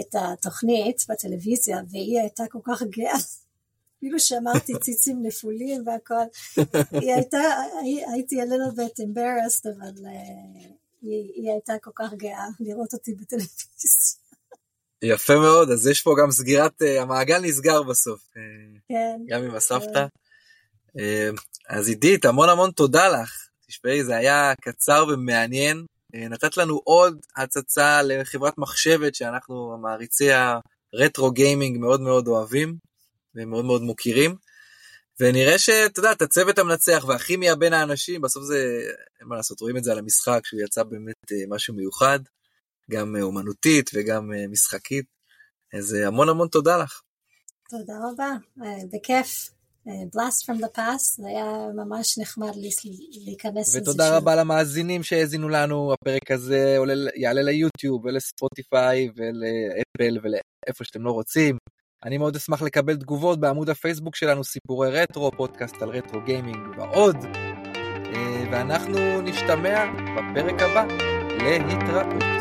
[0.00, 3.18] את התוכנית בטלוויזיה, והיא הייתה כל כך גאה,
[3.98, 6.14] אפילו שאמרתי ציצים נפולים והכל,
[7.00, 7.38] היא הייתה,
[8.12, 10.04] הייתי a little bit embarrassed, אבל...
[10.04, 14.18] Uh, היא, היא הייתה כל כך גאה לראות אותי בטלוויזיה.
[15.02, 18.20] יפה מאוד, אז יש פה גם סגירת, uh, המעגל נסגר בסוף.
[18.36, 18.42] אה,
[18.88, 19.20] כן.
[19.28, 20.06] גם עם הסבתא.
[21.68, 23.48] אז עידית, המון המון תודה לך.
[23.66, 25.86] תשמעי, זה היה קצר ומעניין.
[26.14, 30.28] נתת לנו עוד הצצה לחברת מחשבת שאנחנו, המעריצי
[30.94, 32.87] הרטרו גיימינג, מאוד מאוד אוהבים
[33.38, 34.34] ומאוד מאוד מוקירים.
[35.20, 38.82] ונראה שאתה יודע, את הצוות המנצח והכימיה בין האנשים, בסוף זה,
[39.20, 42.18] אין מה לעשות, רואים את זה על המשחק, שהוא יצא באמת אה, משהו מיוחד,
[42.90, 45.04] גם אה, אומנותית וגם אה, משחקית.
[45.74, 47.00] אז המון המון תודה לך.
[47.70, 48.32] תודה רבה,
[48.92, 49.50] בכיף.
[49.88, 52.52] Blast from the past, זה היה ממש נחמד
[53.24, 60.84] להיכנס לזה ותודה רבה למאזינים שהאזינו לנו, הפרק הזה עולה, יעלה ליוטיוב ולספוטיפיי ולאפל ולאיפה
[60.84, 61.58] שאתם לא רוצים.
[62.04, 67.16] אני מאוד אשמח לקבל תגובות בעמוד הפייסבוק שלנו, סיפורי רטרו, פודקאסט על רטרו גיימינג ועוד.
[68.14, 69.84] אה, ואנחנו נשתמע
[70.16, 70.84] בפרק הבא.
[71.66, 72.37] להתראות.